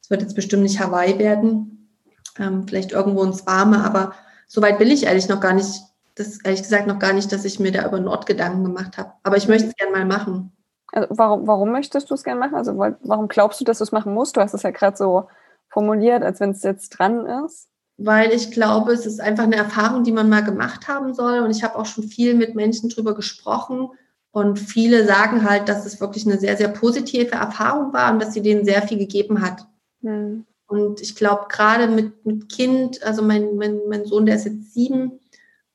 Es 0.00 0.10
wird 0.10 0.22
jetzt 0.22 0.34
bestimmt 0.34 0.62
nicht 0.62 0.80
Hawaii 0.80 1.18
werden. 1.18 1.90
Ähm, 2.38 2.66
vielleicht 2.66 2.92
irgendwo 2.92 3.22
ins 3.22 3.46
Warme, 3.46 3.84
aber 3.84 4.14
so 4.48 4.60
weit 4.60 4.80
will 4.80 4.90
ich 4.90 5.04
ehrlich 5.04 5.28
noch 5.28 5.40
gar 5.40 5.52
nicht. 5.52 5.82
Das 6.16 6.40
ehrlich 6.42 6.62
gesagt 6.62 6.86
noch 6.86 6.98
gar 6.98 7.12
nicht, 7.12 7.32
dass 7.32 7.44
ich 7.44 7.58
mir 7.58 7.72
da 7.72 7.86
über 7.86 7.98
Nord 7.98 8.26
Gedanken 8.26 8.64
gemacht 8.64 8.98
habe. 8.98 9.12
Aber 9.22 9.36
ich 9.36 9.48
möchte 9.48 9.68
es 9.68 9.74
gerne 9.74 9.92
mal 9.92 10.04
machen. 10.04 10.52
Also 10.94 11.08
warum, 11.10 11.46
warum 11.46 11.72
möchtest 11.72 12.10
du 12.10 12.14
es 12.14 12.22
gerne 12.22 12.38
machen? 12.38 12.54
Also 12.54 12.76
warum 12.76 13.28
glaubst 13.28 13.60
du, 13.60 13.64
dass 13.64 13.78
du 13.78 13.84
es 13.84 13.92
machen 13.92 14.14
musst? 14.14 14.36
Du 14.36 14.40
hast 14.40 14.54
es 14.54 14.62
ja 14.62 14.70
gerade 14.70 14.96
so 14.96 15.28
formuliert, 15.68 16.22
als 16.22 16.38
wenn 16.40 16.50
es 16.50 16.62
jetzt 16.62 16.90
dran 16.90 17.26
ist. 17.44 17.68
Weil 17.96 18.32
ich 18.32 18.52
glaube, 18.52 18.92
es 18.92 19.04
ist 19.04 19.20
einfach 19.20 19.44
eine 19.44 19.56
Erfahrung, 19.56 20.04
die 20.04 20.12
man 20.12 20.28
mal 20.28 20.44
gemacht 20.44 20.86
haben 20.88 21.12
soll. 21.14 21.40
Und 21.40 21.50
ich 21.50 21.64
habe 21.64 21.76
auch 21.76 21.86
schon 21.86 22.04
viel 22.04 22.34
mit 22.34 22.54
Menschen 22.54 22.90
drüber 22.90 23.14
gesprochen. 23.14 23.88
Und 24.30 24.58
viele 24.58 25.04
sagen 25.04 25.48
halt, 25.48 25.68
dass 25.68 25.84
es 25.84 26.00
wirklich 26.00 26.26
eine 26.26 26.38
sehr, 26.38 26.56
sehr 26.56 26.68
positive 26.68 27.32
Erfahrung 27.32 27.92
war 27.92 28.12
und 28.12 28.20
dass 28.20 28.32
sie 28.32 28.42
denen 28.42 28.64
sehr 28.64 28.82
viel 28.82 28.98
gegeben 28.98 29.42
hat. 29.42 29.66
Hm. 30.02 30.44
Und 30.66 31.00
ich 31.00 31.14
glaube, 31.14 31.46
gerade 31.48 31.88
mit, 31.88 32.24
mit 32.24 32.48
Kind, 32.48 33.02
also 33.02 33.22
mein, 33.22 33.56
mein, 33.56 33.80
mein 33.88 34.06
Sohn, 34.06 34.26
der 34.26 34.36
ist 34.36 34.46
jetzt 34.46 34.74
sieben, 34.74 35.20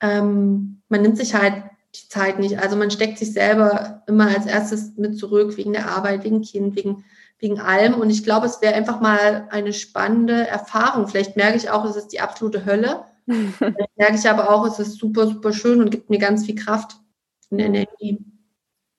ähm, 0.01 0.81
man 0.89 1.01
nimmt 1.01 1.17
sich 1.17 1.35
halt 1.35 1.63
die 1.95 2.07
Zeit 2.09 2.39
nicht. 2.39 2.59
Also 2.59 2.75
man 2.75 2.91
steckt 2.91 3.17
sich 3.17 3.33
selber 3.33 4.03
immer 4.07 4.27
als 4.27 4.45
erstes 4.45 4.95
mit 4.97 5.17
zurück 5.17 5.57
wegen 5.57 5.73
der 5.73 5.89
Arbeit, 5.89 6.23
wegen 6.23 6.41
Kind, 6.41 6.75
wegen, 6.75 7.03
wegen 7.39 7.59
allem. 7.59 7.95
Und 7.95 8.09
ich 8.09 8.23
glaube, 8.23 8.45
es 8.45 8.61
wäre 8.61 8.75
einfach 8.75 9.01
mal 9.01 9.47
eine 9.49 9.73
spannende 9.73 10.47
Erfahrung. 10.47 11.07
Vielleicht 11.07 11.35
merke 11.35 11.57
ich 11.57 11.69
auch, 11.69 11.85
es 11.85 11.95
ist 11.95 12.09
die 12.09 12.21
absolute 12.21 12.65
Hölle. 12.65 13.03
Vielleicht 13.25 13.97
merke 13.97 14.15
ich 14.15 14.29
aber 14.29 14.49
auch, 14.49 14.65
es 14.65 14.79
ist 14.79 14.97
super, 14.97 15.27
super 15.27 15.53
schön 15.53 15.81
und 15.81 15.91
gibt 15.91 16.09
mir 16.09 16.19
ganz 16.19 16.45
viel 16.45 16.55
Kraft 16.55 16.97
und 17.49 17.59
Energie. 17.59 18.19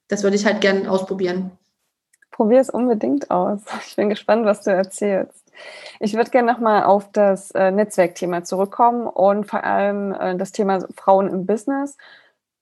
Das 0.08 0.22
würde 0.22 0.36
ich 0.36 0.46
halt 0.46 0.60
gerne 0.60 0.90
ausprobieren. 0.90 1.52
Probier 2.30 2.60
es 2.60 2.70
unbedingt 2.70 3.30
aus. 3.30 3.60
Ich 3.86 3.96
bin 3.96 4.08
gespannt, 4.08 4.44
was 4.46 4.62
du 4.62 4.70
erzählst. 4.70 5.44
Ich 5.98 6.14
würde 6.14 6.30
gerne 6.30 6.50
nochmal 6.50 6.84
auf 6.84 7.10
das 7.12 7.50
äh, 7.50 7.70
Netzwerkthema 7.70 8.44
zurückkommen 8.44 9.06
und 9.06 9.44
vor 9.44 9.62
allem 9.62 10.12
äh, 10.12 10.36
das 10.36 10.52
Thema 10.52 10.86
Frauen 10.96 11.28
im 11.28 11.44
Business 11.44 11.96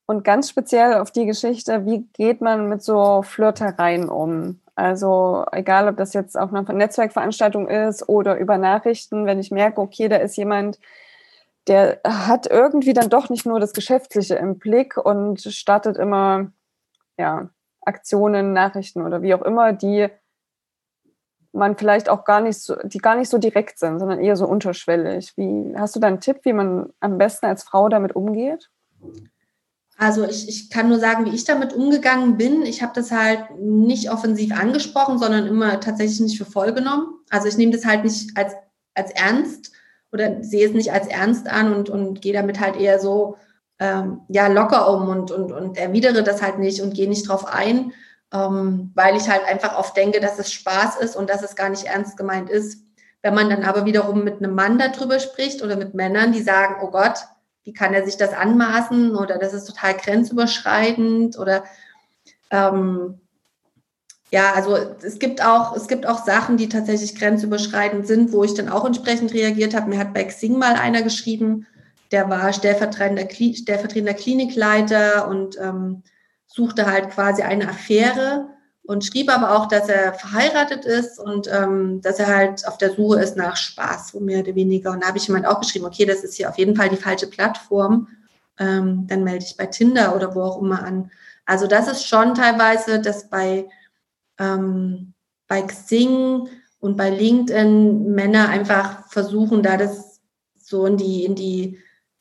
und 0.09 0.25
ganz 0.25 0.49
speziell 0.49 0.95
auf 0.95 1.11
die 1.11 1.27
Geschichte, 1.27 1.85
wie 1.85 2.09
geht 2.15 2.41
man 2.41 2.71
mit 2.71 2.83
so 2.83 3.21
Flirtereien 3.21 4.09
um? 4.09 4.59
Also 4.75 5.45
egal, 5.53 5.87
ob 5.87 5.99
das 5.99 6.15
jetzt 6.15 6.39
auf 6.39 6.51
einer 6.51 6.73
Netzwerkveranstaltung 6.73 7.69
ist 7.69 8.09
oder 8.09 8.39
über 8.39 8.57
Nachrichten, 8.57 9.27
wenn 9.27 9.39
ich 9.39 9.51
merke, 9.51 9.83
okay, 9.83 10.09
da 10.09 10.17
ist 10.17 10.39
jemand, 10.39 10.81
der 11.67 12.01
hat 12.05 12.47
irgendwie 12.47 12.95
dann 12.95 13.11
doch 13.11 13.29
nicht 13.29 13.45
nur 13.45 13.61
das 13.61 13.75
Geschäftliche 13.75 14.37
im 14.37 14.59
Blick 14.59 14.97
und 14.97 15.43
startet 15.43 15.99
immer 15.99 16.53
ja, 17.19 17.51
Aktionen, 17.83 18.55
Nachrichten 18.55 19.03
oder 19.03 19.21
wie 19.21 19.35
auch 19.35 19.43
immer, 19.43 19.75
die 19.75 20.09
man 21.53 21.77
vielleicht 21.77 22.09
auch 22.09 22.25
gar 22.25 22.41
nicht 22.41 22.63
so, 22.63 22.77
die 22.83 22.99
gar 22.99 23.17
nicht 23.17 23.29
so 23.29 23.37
direkt 23.37 23.79
sind, 23.79 23.99
sondern 23.99 24.21
eher 24.21 24.37
so 24.37 24.47
unterschwellig. 24.47 25.37
Wie 25.37 25.75
hast 25.77 25.97
du 25.97 26.01
da 26.01 26.07
einen 26.07 26.21
Tipp, 26.21 26.39
wie 26.45 26.55
man 26.55 26.95
am 27.01 27.19
besten 27.19 27.45
als 27.45 27.63
Frau 27.63 27.91
damit 27.91 28.17
umgeht? 28.17 28.71
Also 30.01 30.25
ich, 30.25 30.49
ich 30.49 30.71
kann 30.71 30.89
nur 30.89 31.01
sagen, 31.01 31.27
wie 31.27 31.35
ich 31.35 31.45
damit 31.45 31.73
umgegangen 31.73 32.37
bin. 32.37 32.63
Ich 32.63 32.83
habe 32.83 32.93
das 32.95 33.11
halt 33.11 33.59
nicht 33.59 34.13
offensiv 34.13 34.57
angesprochen, 34.57 35.19
sondern 35.19 35.49
immer 35.49 35.81
tatsächlich 35.81 36.21
nicht 36.21 36.39
für 36.39 36.45
voll 36.45 36.73
genommen. 36.73 37.19
Also 37.31 37.49
ich 37.49 37.57
nehme 37.57 37.73
das 37.73 37.85
halt 37.85 38.05
nicht 38.05 38.37
als, 38.37 38.55
als 38.95 39.11
ernst 39.11 39.73
oder 40.13 40.43
sehe 40.45 40.69
es 40.69 40.73
nicht 40.73 40.93
als 40.93 41.09
ernst 41.09 41.49
an 41.49 41.75
und, 41.75 41.91
und 41.91 42.23
gehe 42.23 42.33
damit 42.33 42.61
halt 42.61 42.77
eher 42.77 43.01
so 43.01 43.37
ähm, 43.81 44.21
ja, 44.29 44.47
locker 44.47 44.89
um 44.89 45.09
und, 45.09 45.33
und, 45.33 45.51
und 45.51 45.77
erwidere 45.77 46.23
das 46.23 46.43
halt 46.43 46.61
nicht 46.61 46.81
und 46.81 46.95
gehe 46.95 47.09
nicht 47.09 47.29
drauf 47.29 47.45
ein, 47.47 47.93
ähm, 48.33 48.93
weil 48.95 49.17
ich 49.17 49.29
halt 49.29 49.45
einfach 49.49 49.77
oft 49.77 49.97
denke, 49.97 50.21
dass 50.21 50.39
es 50.39 50.53
Spaß 50.53 50.97
ist 50.99 51.17
und 51.17 51.29
dass 51.29 51.43
es 51.43 51.57
gar 51.57 51.71
nicht 51.71 51.85
ernst 51.85 52.17
gemeint 52.17 52.51
ist. 52.51 52.85
Wenn 53.21 53.35
man 53.35 53.51
dann 53.51 53.65
aber 53.65 53.85
wiederum 53.85 54.23
mit 54.23 54.37
einem 54.37 54.55
Mann 54.55 54.79
darüber 54.79 55.19
spricht 55.19 55.61
oder 55.61 55.75
mit 55.75 55.95
Männern, 55.95 56.31
die 56.31 56.43
sagen, 56.43 56.77
oh 56.83 56.91
Gott, 56.93 57.19
wie 57.69 57.75
kann 57.75 57.93
er 57.93 58.07
sich 58.07 58.17
das 58.17 58.33
anmaßen? 58.33 59.15
Oder 59.15 59.37
das 59.37 59.53
ist 59.53 59.67
total 59.67 59.93
grenzüberschreitend? 59.95 61.39
Oder 61.39 61.65
ähm, 62.51 63.21
ja, 64.31 64.55
also 64.55 64.75
es 65.03 65.19
gibt 65.19 65.45
auch, 65.45 65.77
es 65.77 65.87
gibt 65.87 66.07
auch 66.07 66.25
Sachen, 66.25 66.57
die 66.57 66.71
tatsächlich 66.71 67.15
grenzüberschreitend 67.15 68.07
sind, 68.07 68.33
wo 68.33 68.43
ich 68.43 68.55
dann 68.55 68.71
auch 68.71 68.87
entsprechend 68.87 69.35
reagiert 69.35 69.75
habe. 69.75 69.91
Mir 69.91 69.99
hat 69.99 70.15
bei 70.15 70.25
Xing 70.25 70.57
mal 70.59 70.77
einer 70.77 71.03
geschrieben, 71.03 71.67
der 72.11 72.31
war 72.31 72.55
stellvertretender, 72.55 73.29
stellvertretender 73.31 74.15
Klinikleiter 74.15 75.29
und 75.29 75.59
ähm, 75.61 76.03
suchte 76.47 76.87
halt 76.87 77.11
quasi 77.11 77.43
eine 77.43 77.69
Affäre 77.69 78.49
und 78.89 79.05
schrieb 79.05 79.31
aber 79.31 79.55
auch, 79.55 79.69
dass 79.69 79.91
er 79.91 80.15
verheiratet 80.15 80.87
ist 80.87 81.19
und 81.19 81.47
ähm, 81.53 82.01
dass 82.01 82.19
er 82.19 82.27
halt 82.27 82.67
auf 82.67 82.79
der 82.79 82.95
Suche 82.95 83.21
ist 83.21 83.37
nach 83.37 83.55
Spaß, 83.55 84.13
so 84.13 84.21
mehr 84.21 84.41
oder 84.41 84.55
weniger. 84.55 84.93
Und 84.93 85.03
da 85.03 85.09
habe 85.09 85.19
ich 85.19 85.27
jemand 85.27 85.47
auch 85.47 85.61
geschrieben, 85.61 85.85
okay, 85.85 86.07
das 86.07 86.25
ist 86.25 86.37
hier 86.37 86.49
auf 86.49 86.57
jeden 86.57 86.75
Fall 86.75 86.89
die 86.89 86.97
falsche 86.97 87.27
Plattform. 87.27 88.09
Ähm, 88.59 89.07
dann 89.07 89.25
melde 89.25 89.45
ich 89.45 89.59
bei 89.59 89.67
Tinder 89.67 90.17
oder 90.17 90.35
wo 90.35 90.41
auch 90.41 90.63
immer 90.63 90.83
an. 90.83 91.11
Also 91.45 91.67
das 91.67 91.87
ist 91.87 92.07
schon 92.07 92.35
teilweise, 92.35 92.99
dass 92.99 93.29
bei, 93.29 93.69
ähm, 94.39 95.13
bei 95.49 95.61
Xing 95.61 96.49
und 96.81 96.97
bei 96.97 97.11
LinkedIn 97.11 98.15
Männer 98.15 98.49
einfach 98.49 99.07
versuchen, 99.11 99.63
da 99.63 99.77
das 99.77 100.23
so 100.57 100.87
in 100.87 100.97
die, 100.97 101.27
in 101.27 101.35
die, 101.35 101.79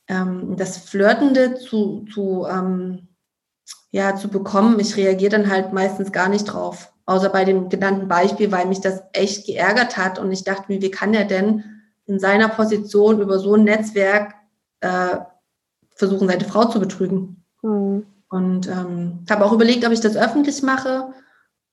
ähm, 0.09 0.57
das 0.57 0.79
Flirtende 0.79 1.55
zu, 1.55 2.05
zu 2.13 2.45
ähm, 2.45 3.06
ja, 3.91 4.15
zu 4.15 4.27
bekommen. 4.27 4.79
Ich 4.79 4.95
reagiere 4.97 5.31
dann 5.31 5.49
halt 5.49 5.73
meistens 5.73 6.11
gar 6.11 6.29
nicht 6.29 6.45
drauf. 6.45 6.93
Außer 7.05 7.29
bei 7.29 7.45
dem 7.45 7.69
genannten 7.69 8.07
Beispiel, 8.07 8.51
weil 8.51 8.65
mich 8.65 8.81
das 8.81 9.01
echt 9.13 9.45
geärgert 9.45 9.97
hat 9.97 10.19
und 10.19 10.31
ich 10.31 10.43
dachte 10.43 10.65
mir, 10.67 10.81
wie 10.81 10.91
kann 10.91 11.13
er 11.13 11.25
denn 11.25 11.63
in 12.05 12.19
seiner 12.19 12.49
Position 12.49 13.21
über 13.21 13.39
so 13.39 13.55
ein 13.55 13.63
Netzwerk 13.63 14.35
äh, 14.81 15.17
versuchen, 15.95 16.27
seine 16.27 16.43
Frau 16.43 16.65
zu 16.65 16.79
betrügen? 16.79 17.43
Mhm. 17.61 18.05
Und 18.29 18.67
ähm, 18.67 19.25
habe 19.29 19.45
auch 19.45 19.53
überlegt, 19.53 19.85
ob 19.85 19.93
ich 19.93 20.01
das 20.01 20.17
öffentlich 20.17 20.61
mache. 20.63 21.13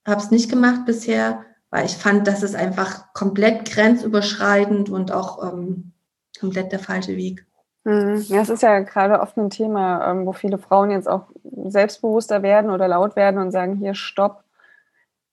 Habe 0.06 0.20
es 0.20 0.30
nicht 0.30 0.48
gemacht 0.48 0.86
bisher, 0.86 1.44
weil 1.70 1.86
ich 1.86 1.96
fand, 1.96 2.28
das 2.28 2.44
ist 2.44 2.54
einfach 2.54 3.12
komplett 3.12 3.64
grenzüberschreitend 3.64 4.88
und 4.88 5.10
auch 5.10 5.42
ähm, 5.52 5.92
komplett 6.38 6.70
der 6.70 6.78
falsche 6.78 7.16
Weg. 7.16 7.44
Mhm. 7.84 8.24
Ja, 8.28 8.40
es 8.40 8.48
ist 8.48 8.62
ja 8.62 8.80
gerade 8.80 9.20
oft 9.20 9.36
ein 9.36 9.50
Thema, 9.50 10.10
ähm, 10.10 10.26
wo 10.26 10.32
viele 10.32 10.58
Frauen 10.58 10.90
jetzt 10.90 11.08
auch 11.08 11.26
selbstbewusster 11.66 12.42
werden 12.42 12.70
oder 12.70 12.88
laut 12.88 13.14
werden 13.14 13.38
und 13.40 13.50
sagen, 13.50 13.76
hier, 13.76 13.94
stopp, 13.94 14.42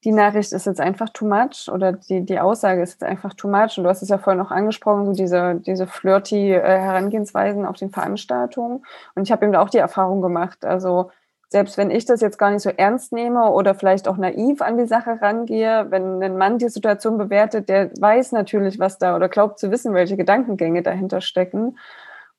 die 0.04 0.12
Nachricht 0.12 0.52
ist 0.52 0.66
jetzt 0.66 0.82
einfach 0.82 1.10
too 1.10 1.28
much 1.28 1.70
oder 1.72 1.94
die, 1.94 2.26
die 2.26 2.40
Aussage 2.40 2.82
ist 2.82 2.94
jetzt 2.94 3.04
einfach 3.04 3.34
too 3.36 3.48
much. 3.48 3.78
Und 3.78 3.84
du 3.84 3.90
hast 3.90 4.02
es 4.02 4.10
ja 4.10 4.18
vorhin 4.18 4.42
auch 4.42 4.52
angesprochen, 4.52 5.06
so 5.06 5.14
diese, 5.14 5.56
diese 5.56 5.88
flirty 5.88 6.54
äh, 6.54 6.60
Herangehensweisen 6.62 7.66
auf 7.66 7.78
den 7.78 7.92
Veranstaltungen. 7.92 8.84
Und 9.16 9.24
ich 9.24 9.32
habe 9.32 9.46
eben 9.46 9.56
auch 9.56 9.70
die 9.70 9.78
Erfahrung 9.78 10.22
gemacht, 10.22 10.66
also 10.66 11.12
selbst 11.50 11.78
wenn 11.78 11.92
ich 11.92 12.06
das 12.06 12.22
jetzt 12.22 12.38
gar 12.38 12.50
nicht 12.52 12.64
so 12.64 12.70
ernst 12.70 13.12
nehme 13.12 13.52
oder 13.52 13.76
vielleicht 13.76 14.08
auch 14.08 14.18
naiv 14.18 14.62
an 14.62 14.78
die 14.78 14.88
Sache 14.88 15.22
rangehe, 15.22 15.88
wenn 15.90 16.24
ein 16.24 16.38
Mann 16.38 16.58
die 16.58 16.70
Situation 16.70 17.18
bewertet, 17.18 17.68
der 17.70 17.92
weiß 18.00 18.32
natürlich, 18.32 18.80
was 18.80 18.98
da 18.98 19.16
oder 19.18 19.28
glaubt 19.30 19.60
zu 19.60 19.70
wissen, 19.70 19.94
welche 19.94 20.18
Gedankengänge 20.18 20.82
dahinter 20.82 21.22
stecken 21.22 21.76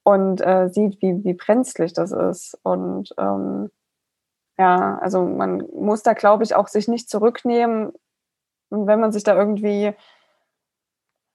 und 0.04 0.40
äh, 0.40 0.68
sieht, 0.68 1.00
wie, 1.02 1.24
wie 1.24 1.34
brenzlig 1.34 1.92
das 1.92 2.12
ist. 2.12 2.58
Und 2.62 3.14
ähm, 3.18 3.70
ja, 4.58 4.98
also 4.98 5.24
man 5.24 5.64
muss 5.74 6.02
da, 6.02 6.12
glaube 6.12 6.44
ich, 6.44 6.54
auch 6.54 6.68
sich 6.68 6.88
nicht 6.88 7.08
zurücknehmen, 7.08 7.92
wenn 8.70 9.00
man 9.00 9.12
sich 9.12 9.24
da 9.24 9.36
irgendwie 9.36 9.94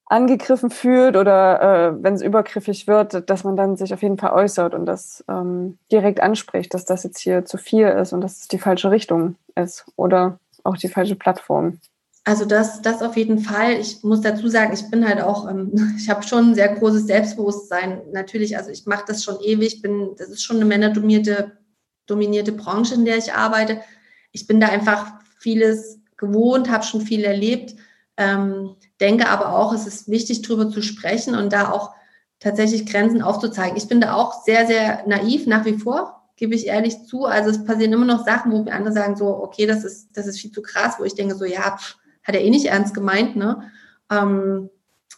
angegriffen 0.10 0.70
fühlt 0.70 1.18
oder 1.18 1.62
äh, 1.62 2.04
wenn 2.04 2.14
es 2.14 2.22
übergriffig 2.22 2.88
wird, 2.88 3.30
dass 3.30 3.44
man 3.44 3.58
dann 3.58 3.76
sich 3.76 3.94
auf 3.94 4.02
jeden 4.02 4.18
Fall 4.18 4.32
äußert 4.32 4.74
und 4.74 4.86
das 4.86 5.24
ähm, 5.28 5.78
direkt 5.92 6.22
anspricht, 6.22 6.74
dass 6.74 6.86
das 6.86 7.04
jetzt 7.04 7.20
hier 7.20 7.44
zu 7.44 7.58
viel 7.58 7.88
ist 7.88 8.14
und 8.14 8.22
dass 8.22 8.38
es 8.38 8.48
die 8.48 8.60
falsche 8.60 8.90
Richtung 8.90 9.36
ist 9.56 9.86
oder 9.98 10.40
auch 10.64 10.78
die 10.78 10.88
falsche 10.88 11.16
Plattform. 11.16 11.80
Also 12.28 12.44
das, 12.44 12.82
das 12.82 13.02
auf 13.02 13.16
jeden 13.16 13.40
Fall. 13.40 13.80
Ich 13.80 14.04
muss 14.04 14.20
dazu 14.20 14.50
sagen, 14.50 14.74
ich 14.74 14.92
bin 14.92 15.08
halt 15.08 15.22
auch, 15.22 15.50
ähm, 15.50 15.96
ich 15.98 16.10
habe 16.10 16.24
schon 16.24 16.50
ein 16.50 16.56
sehr 16.56 16.68
großes 16.76 17.08
Selbstbewusstsein. 17.08 18.02
Natürlich, 18.12 18.58
also 18.58 18.70
ich 18.70 18.86
mache 18.86 19.06
das 19.08 19.24
schon 19.24 19.40
ewig, 19.40 19.82
bin, 19.82 20.10
das 20.18 20.28
ist 20.28 20.44
schon 20.44 20.58
eine 20.58 20.66
männerdominierte 20.66 21.54
dominierte 22.06 22.52
Branche, 22.52 22.96
in 22.96 23.06
der 23.06 23.18
ich 23.18 23.34
arbeite. 23.34 23.80
ich 24.34 24.46
bin 24.46 24.60
da 24.60 24.68
einfach 24.68 25.14
vieles 25.40 26.00
gewohnt, 26.18 26.70
habe 26.70 26.84
schon 26.84 27.02
viel 27.02 27.24
erlebt, 27.24 27.76
ähm, 28.18 28.76
denke 29.00 29.30
aber 29.30 29.58
auch, 29.58 29.74
es 29.74 29.88
ist 29.88 30.10
wichtig, 30.10 30.42
darüber 30.42 30.70
zu 30.70 30.82
sprechen 30.82 31.34
und 31.34 31.54
da 31.54 31.72
auch 31.72 31.94
tatsächlich 32.40 32.86
Grenzen 32.86 33.22
aufzuzeigen. 33.22 33.78
Ich 33.78 33.88
bin 33.88 34.02
da 34.02 34.14
auch 34.14 34.44
sehr, 34.44 34.68
sehr 34.68 35.06
naiv 35.08 35.48
nach 35.48 35.64
wie 35.64 35.78
vor, 35.78 36.30
gebe 36.36 36.56
ich 36.56 36.68
ehrlich 36.68 37.06
zu. 37.06 37.26
Also 37.26 37.50
es 37.50 37.64
passieren 37.64 37.94
immer 37.94 38.06
noch 38.06 38.26
Sachen, 38.26 38.52
wo 38.52 38.64
mir 38.64 38.74
andere 38.74 38.94
sagen 38.94 39.16
so, 39.16 39.28
okay, 39.28 39.66
das 39.66 39.86
ist, 39.86 40.10
das 40.14 40.28
ist 40.28 40.40
viel 40.40 40.52
zu 40.52 40.62
krass, 40.62 40.96
wo 41.00 41.06
ich 41.06 41.16
denke 41.16 41.36
so, 41.36 41.46
ja, 41.46 41.78
pff, 41.78 41.98
hat 42.28 42.36
er 42.36 42.44
eh 42.44 42.50
nicht 42.50 42.66
ernst 42.66 42.94
gemeint, 42.94 43.36
ne? 43.38 43.72
Ähm, 44.12 44.70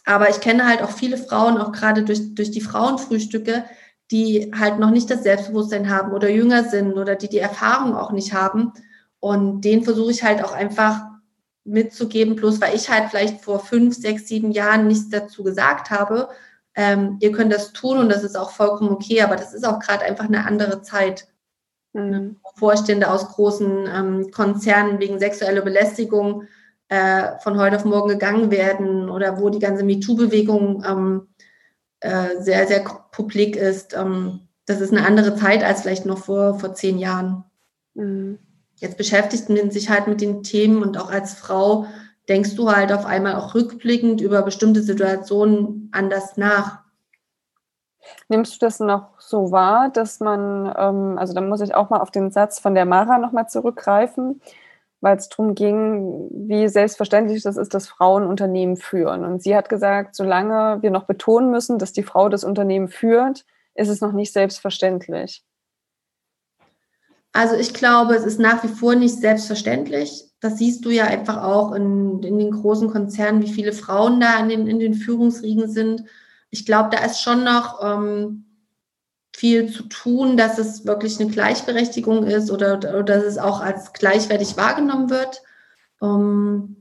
aber 0.06 0.30
ich 0.30 0.40
kenne 0.40 0.66
halt 0.66 0.82
auch 0.82 0.90
viele 0.90 1.18
Frauen, 1.18 1.58
auch 1.58 1.72
gerade 1.72 2.04
durch, 2.04 2.34
durch 2.34 2.50
die 2.50 2.60
Frauenfrühstücke, 2.60 3.64
die 4.10 4.50
halt 4.58 4.78
noch 4.78 4.90
nicht 4.90 5.10
das 5.10 5.22
Selbstbewusstsein 5.22 5.90
haben 5.90 6.12
oder 6.12 6.30
jünger 6.30 6.64
sind 6.64 6.94
oder 6.94 7.16
die 7.16 7.28
die 7.28 7.38
Erfahrung 7.38 7.94
auch 7.94 8.12
nicht 8.12 8.32
haben. 8.32 8.72
Und 9.18 9.60
denen 9.62 9.84
versuche 9.84 10.10
ich 10.10 10.24
halt 10.24 10.42
auch 10.42 10.52
einfach 10.52 11.02
mitzugeben, 11.64 12.36
bloß 12.36 12.60
weil 12.60 12.74
ich 12.74 12.88
halt 12.88 13.10
vielleicht 13.10 13.42
vor 13.44 13.60
fünf, 13.60 13.94
sechs, 13.94 14.26
sieben 14.26 14.50
Jahren 14.52 14.86
nichts 14.86 15.10
dazu 15.10 15.42
gesagt 15.44 15.90
habe. 15.90 16.28
Ähm, 16.74 17.18
ihr 17.20 17.32
könnt 17.32 17.52
das 17.52 17.72
tun 17.72 17.98
und 17.98 18.08
das 18.08 18.24
ist 18.24 18.36
auch 18.36 18.50
vollkommen 18.50 18.90
okay, 18.90 19.22
aber 19.22 19.36
das 19.36 19.52
ist 19.52 19.66
auch 19.66 19.78
gerade 19.78 20.04
einfach 20.04 20.24
eine 20.24 20.46
andere 20.46 20.82
Zeit. 20.82 21.28
Mhm. 21.92 22.36
Vorstände 22.54 23.10
aus 23.10 23.28
großen 23.28 23.88
ähm, 23.92 24.30
Konzernen 24.30 25.00
wegen 25.00 25.18
sexueller 25.18 25.62
Belästigung 25.62 26.44
äh, 26.90 27.38
von 27.38 27.56
heute 27.56 27.76
auf 27.76 27.84
morgen 27.84 28.08
gegangen 28.08 28.50
werden 28.50 29.08
oder 29.08 29.40
wo 29.40 29.48
die 29.48 29.60
ganze 29.60 29.84
MeToo-Bewegung 29.84 30.84
ähm, 30.86 31.28
äh, 32.00 32.40
sehr, 32.40 32.66
sehr 32.66 32.84
publik 33.12 33.56
ist. 33.56 33.96
Ähm, 33.96 34.48
das 34.66 34.80
ist 34.80 34.92
eine 34.92 35.06
andere 35.06 35.36
Zeit 35.36 35.64
als 35.64 35.82
vielleicht 35.82 36.04
noch 36.04 36.18
vor, 36.18 36.58
vor 36.58 36.74
zehn 36.74 36.98
Jahren. 36.98 37.44
Mhm. 37.94 38.38
Jetzt 38.74 38.96
beschäftigt 38.96 39.48
man 39.48 39.70
sich 39.70 39.88
halt 39.88 40.08
mit 40.08 40.20
den 40.20 40.42
Themen 40.42 40.82
und 40.82 40.98
auch 40.98 41.10
als 41.10 41.34
Frau 41.34 41.86
denkst 42.28 42.56
du 42.56 42.70
halt 42.70 42.92
auf 42.92 43.06
einmal 43.06 43.36
auch 43.36 43.54
rückblickend 43.54 44.20
über 44.20 44.42
bestimmte 44.42 44.82
Situationen 44.82 45.90
anders 45.92 46.36
nach. 46.36 46.80
Nimmst 48.28 48.54
du 48.54 48.58
das 48.66 48.80
noch 48.80 49.20
so 49.20 49.52
wahr, 49.52 49.90
dass 49.90 50.18
man, 50.18 50.74
ähm, 50.76 51.18
also 51.18 51.34
da 51.34 51.40
muss 51.40 51.60
ich 51.60 51.74
auch 51.74 51.90
mal 51.90 52.00
auf 52.00 52.10
den 52.10 52.30
Satz 52.32 52.58
von 52.58 52.74
der 52.74 52.84
Mara 52.84 53.18
nochmal 53.18 53.48
zurückgreifen, 53.48 54.40
weil 55.00 55.16
es 55.16 55.28
darum 55.28 55.54
ging, 55.54 56.28
wie 56.30 56.68
selbstverständlich 56.68 57.42
das 57.42 57.56
ist, 57.56 57.74
dass 57.74 57.88
Frauen 57.88 58.26
Unternehmen 58.26 58.76
führen. 58.76 59.24
Und 59.24 59.42
sie 59.42 59.56
hat 59.56 59.68
gesagt, 59.68 60.14
solange 60.14 60.82
wir 60.82 60.90
noch 60.90 61.04
betonen 61.04 61.50
müssen, 61.50 61.78
dass 61.78 61.92
die 61.92 62.02
Frau 62.02 62.28
das 62.28 62.44
Unternehmen 62.44 62.88
führt, 62.88 63.44
ist 63.74 63.88
es 63.88 64.00
noch 64.00 64.12
nicht 64.12 64.32
selbstverständlich. 64.32 65.44
Also 67.32 67.54
ich 67.54 67.72
glaube, 67.72 68.14
es 68.14 68.24
ist 68.24 68.40
nach 68.40 68.62
wie 68.64 68.68
vor 68.68 68.94
nicht 68.94 69.20
selbstverständlich. 69.20 70.24
Das 70.40 70.58
siehst 70.58 70.84
du 70.84 70.90
ja 70.90 71.04
einfach 71.04 71.42
auch 71.42 71.72
in, 71.72 72.22
in 72.22 72.38
den 72.38 72.50
großen 72.50 72.90
Konzernen, 72.90 73.42
wie 73.42 73.52
viele 73.52 73.72
Frauen 73.72 74.20
da 74.20 74.38
in 74.40 74.48
den, 74.48 74.66
in 74.66 74.80
den 74.80 74.94
Führungsriegen 74.94 75.70
sind. 75.70 76.04
Ich 76.50 76.66
glaube, 76.66 76.90
da 76.90 77.04
ist 77.04 77.22
schon 77.22 77.44
noch 77.44 77.80
ähm, 77.82 78.49
viel 79.40 79.72
zu 79.72 79.84
tun, 79.84 80.36
dass 80.36 80.58
es 80.58 80.84
wirklich 80.84 81.18
eine 81.18 81.30
Gleichberechtigung 81.30 82.24
ist 82.24 82.50
oder, 82.50 82.76
oder 82.76 83.02
dass 83.02 83.24
es 83.24 83.38
auch 83.38 83.62
als 83.62 83.94
gleichwertig 83.94 84.58
wahrgenommen 84.58 85.08
wird. 85.08 85.42
Ähm, 86.02 86.76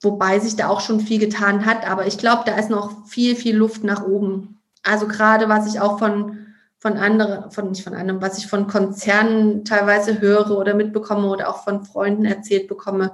wobei 0.00 0.38
sich 0.38 0.54
da 0.54 0.68
auch 0.68 0.80
schon 0.80 1.00
viel 1.00 1.18
getan 1.18 1.66
hat. 1.66 1.84
Aber 1.90 2.06
ich 2.06 2.18
glaube, 2.18 2.44
da 2.46 2.56
ist 2.56 2.70
noch 2.70 3.08
viel, 3.08 3.34
viel 3.34 3.56
Luft 3.56 3.82
nach 3.82 4.06
oben. 4.06 4.60
Also 4.84 5.08
gerade 5.08 5.48
was 5.48 5.66
ich 5.74 5.80
auch 5.80 5.98
von, 5.98 6.46
von 6.78 6.98
anderen, 6.98 7.50
von 7.50 7.70
nicht 7.70 7.82
von 7.82 7.94
einem, 7.94 8.22
was 8.22 8.38
ich 8.38 8.46
von 8.46 8.68
Konzernen 8.68 9.64
teilweise 9.64 10.20
höre 10.20 10.56
oder 10.56 10.74
mitbekomme 10.74 11.28
oder 11.28 11.48
auch 11.48 11.64
von 11.64 11.84
Freunden 11.84 12.26
erzählt 12.26 12.68
bekomme, 12.68 13.10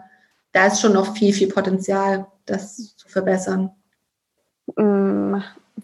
da 0.52 0.66
ist 0.66 0.82
schon 0.82 0.92
noch 0.92 1.16
viel, 1.16 1.32
viel 1.32 1.48
Potenzial, 1.48 2.26
das 2.44 2.94
zu 2.96 3.08
verbessern. 3.08 3.70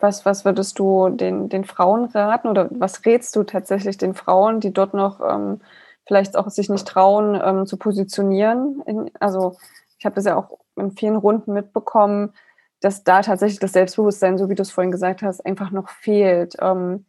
Was, 0.00 0.24
was 0.24 0.44
würdest 0.44 0.78
du 0.78 1.08
den, 1.10 1.48
den 1.48 1.64
Frauen 1.64 2.06
raten 2.06 2.48
oder 2.48 2.68
was 2.70 3.04
rätst 3.04 3.36
du 3.36 3.44
tatsächlich 3.44 3.96
den 3.96 4.14
Frauen, 4.14 4.60
die 4.60 4.72
dort 4.72 4.94
noch 4.94 5.20
ähm, 5.20 5.60
vielleicht 6.06 6.36
auch 6.36 6.48
sich 6.50 6.68
nicht 6.68 6.86
trauen, 6.86 7.40
ähm, 7.42 7.66
zu 7.66 7.76
positionieren? 7.76 8.82
In, 8.86 9.10
also 9.20 9.56
ich 9.98 10.04
habe 10.04 10.16
das 10.16 10.24
ja 10.24 10.36
auch 10.36 10.58
in 10.76 10.92
vielen 10.92 11.16
Runden 11.16 11.52
mitbekommen, 11.52 12.32
dass 12.80 13.04
da 13.04 13.22
tatsächlich 13.22 13.60
das 13.60 13.72
Selbstbewusstsein, 13.72 14.36
so 14.36 14.50
wie 14.50 14.54
du 14.54 14.62
es 14.62 14.70
vorhin 14.70 14.90
gesagt 14.90 15.22
hast, 15.22 15.44
einfach 15.46 15.70
noch 15.70 15.88
fehlt. 15.88 16.56
Ähm, 16.60 17.06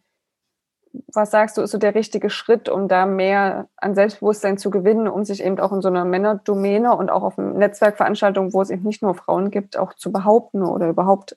was 1.14 1.32
sagst 1.32 1.58
du, 1.58 1.62
ist 1.62 1.72
so 1.72 1.78
der 1.78 1.96
richtige 1.96 2.30
Schritt, 2.30 2.70
um 2.70 2.88
da 2.88 3.06
mehr 3.06 3.68
an 3.78 3.96
Selbstbewusstsein 3.96 4.58
zu 4.58 4.70
gewinnen, 4.70 5.08
um 5.08 5.26
sich 5.26 5.44
eben 5.44 5.60
auch 5.60 5.72
in 5.72 5.82
so 5.82 5.90
einer 5.90 6.06
Männerdomäne 6.06 6.96
und 6.96 7.10
auch 7.10 7.24
auf 7.24 7.38
Netzwerkveranstaltungen, 7.38 8.54
wo 8.54 8.62
es 8.62 8.70
eben 8.70 8.84
nicht 8.84 9.02
nur 9.02 9.16
Frauen 9.16 9.52
gibt, 9.52 9.78
auch 9.78 9.94
zu 9.94 10.12
behaupten 10.12 10.64
oder 10.64 10.88
überhaupt 10.90 11.36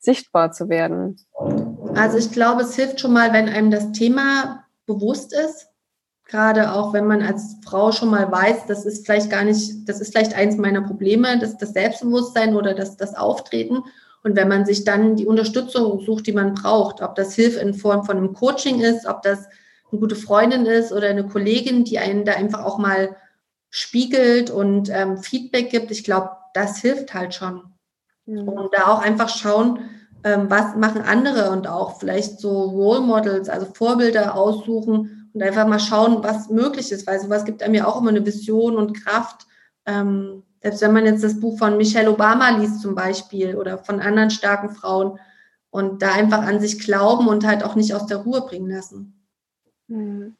sichtbar 0.00 0.52
zu 0.52 0.68
werden? 0.68 1.16
Also 1.94 2.18
ich 2.18 2.32
glaube, 2.32 2.62
es 2.62 2.74
hilft 2.74 3.00
schon 3.00 3.12
mal, 3.12 3.32
wenn 3.32 3.48
einem 3.48 3.70
das 3.70 3.92
Thema 3.92 4.64
bewusst 4.86 5.32
ist. 5.32 5.68
Gerade 6.24 6.72
auch 6.72 6.92
wenn 6.92 7.06
man 7.06 7.22
als 7.22 7.56
Frau 7.64 7.90
schon 7.90 8.10
mal 8.10 8.30
weiß, 8.30 8.66
das 8.66 8.84
ist 8.84 9.04
vielleicht 9.04 9.30
gar 9.30 9.44
nicht, 9.44 9.88
das 9.88 10.00
ist 10.00 10.12
vielleicht 10.12 10.34
eins 10.34 10.56
meiner 10.56 10.82
Probleme, 10.82 11.38
das, 11.38 11.58
das 11.58 11.72
Selbstbewusstsein 11.72 12.54
oder 12.54 12.74
das, 12.74 12.96
das 12.96 13.16
Auftreten. 13.16 13.82
Und 14.22 14.36
wenn 14.36 14.48
man 14.48 14.64
sich 14.64 14.84
dann 14.84 15.16
die 15.16 15.26
Unterstützung 15.26 16.00
sucht, 16.00 16.26
die 16.26 16.32
man 16.32 16.54
braucht, 16.54 17.02
ob 17.02 17.14
das 17.16 17.34
Hilfe 17.34 17.60
in 17.60 17.74
Form 17.74 18.04
von 18.04 18.16
einem 18.16 18.32
Coaching 18.32 18.80
ist, 18.80 19.06
ob 19.06 19.22
das 19.22 19.46
eine 19.90 20.00
gute 20.00 20.14
Freundin 20.14 20.66
ist 20.66 20.92
oder 20.92 21.08
eine 21.08 21.26
Kollegin, 21.26 21.84
die 21.84 21.98
einen 21.98 22.24
da 22.24 22.32
einfach 22.32 22.64
auch 22.64 22.78
mal 22.78 23.16
spiegelt 23.70 24.50
und 24.50 24.88
ähm, 24.90 25.18
Feedback 25.18 25.70
gibt, 25.70 25.90
ich 25.90 26.04
glaube, 26.04 26.30
das 26.54 26.78
hilft 26.78 27.14
halt 27.14 27.34
schon. 27.34 27.62
Mhm. 28.30 28.48
Und 28.48 28.74
da 28.74 28.86
auch 28.86 29.02
einfach 29.02 29.28
schauen, 29.28 29.80
ähm, 30.22 30.46
was 30.48 30.76
machen 30.76 31.02
andere 31.02 31.50
und 31.50 31.66
auch 31.66 31.98
vielleicht 31.98 32.38
so 32.38 32.62
Role 32.62 33.00
Models, 33.00 33.48
also 33.48 33.66
Vorbilder 33.66 34.34
aussuchen 34.34 35.30
und 35.32 35.42
einfach 35.42 35.66
mal 35.66 35.80
schauen, 35.80 36.22
was 36.22 36.48
möglich 36.48 36.92
ist, 36.92 37.06
weil 37.06 37.20
sowas 37.20 37.44
gibt 37.44 37.62
einem 37.62 37.74
ja 37.74 37.86
auch 37.86 38.00
immer 38.00 38.10
eine 38.10 38.24
Vision 38.24 38.76
und 38.76 38.94
Kraft. 38.94 39.46
Ähm, 39.86 40.42
selbst 40.62 40.82
wenn 40.82 40.92
man 40.92 41.06
jetzt 41.06 41.24
das 41.24 41.40
Buch 41.40 41.58
von 41.58 41.76
Michelle 41.76 42.10
Obama 42.10 42.50
liest 42.50 42.80
zum 42.80 42.94
Beispiel 42.94 43.56
oder 43.56 43.78
von 43.78 44.00
anderen 44.00 44.30
starken 44.30 44.70
Frauen 44.70 45.18
und 45.70 46.02
da 46.02 46.12
einfach 46.12 46.42
an 46.42 46.60
sich 46.60 46.80
glauben 46.80 47.28
und 47.28 47.46
halt 47.46 47.64
auch 47.64 47.74
nicht 47.74 47.94
aus 47.94 48.06
der 48.06 48.18
Ruhe 48.18 48.42
bringen 48.42 48.70
lassen. 48.70 49.26
Mhm. 49.88 50.36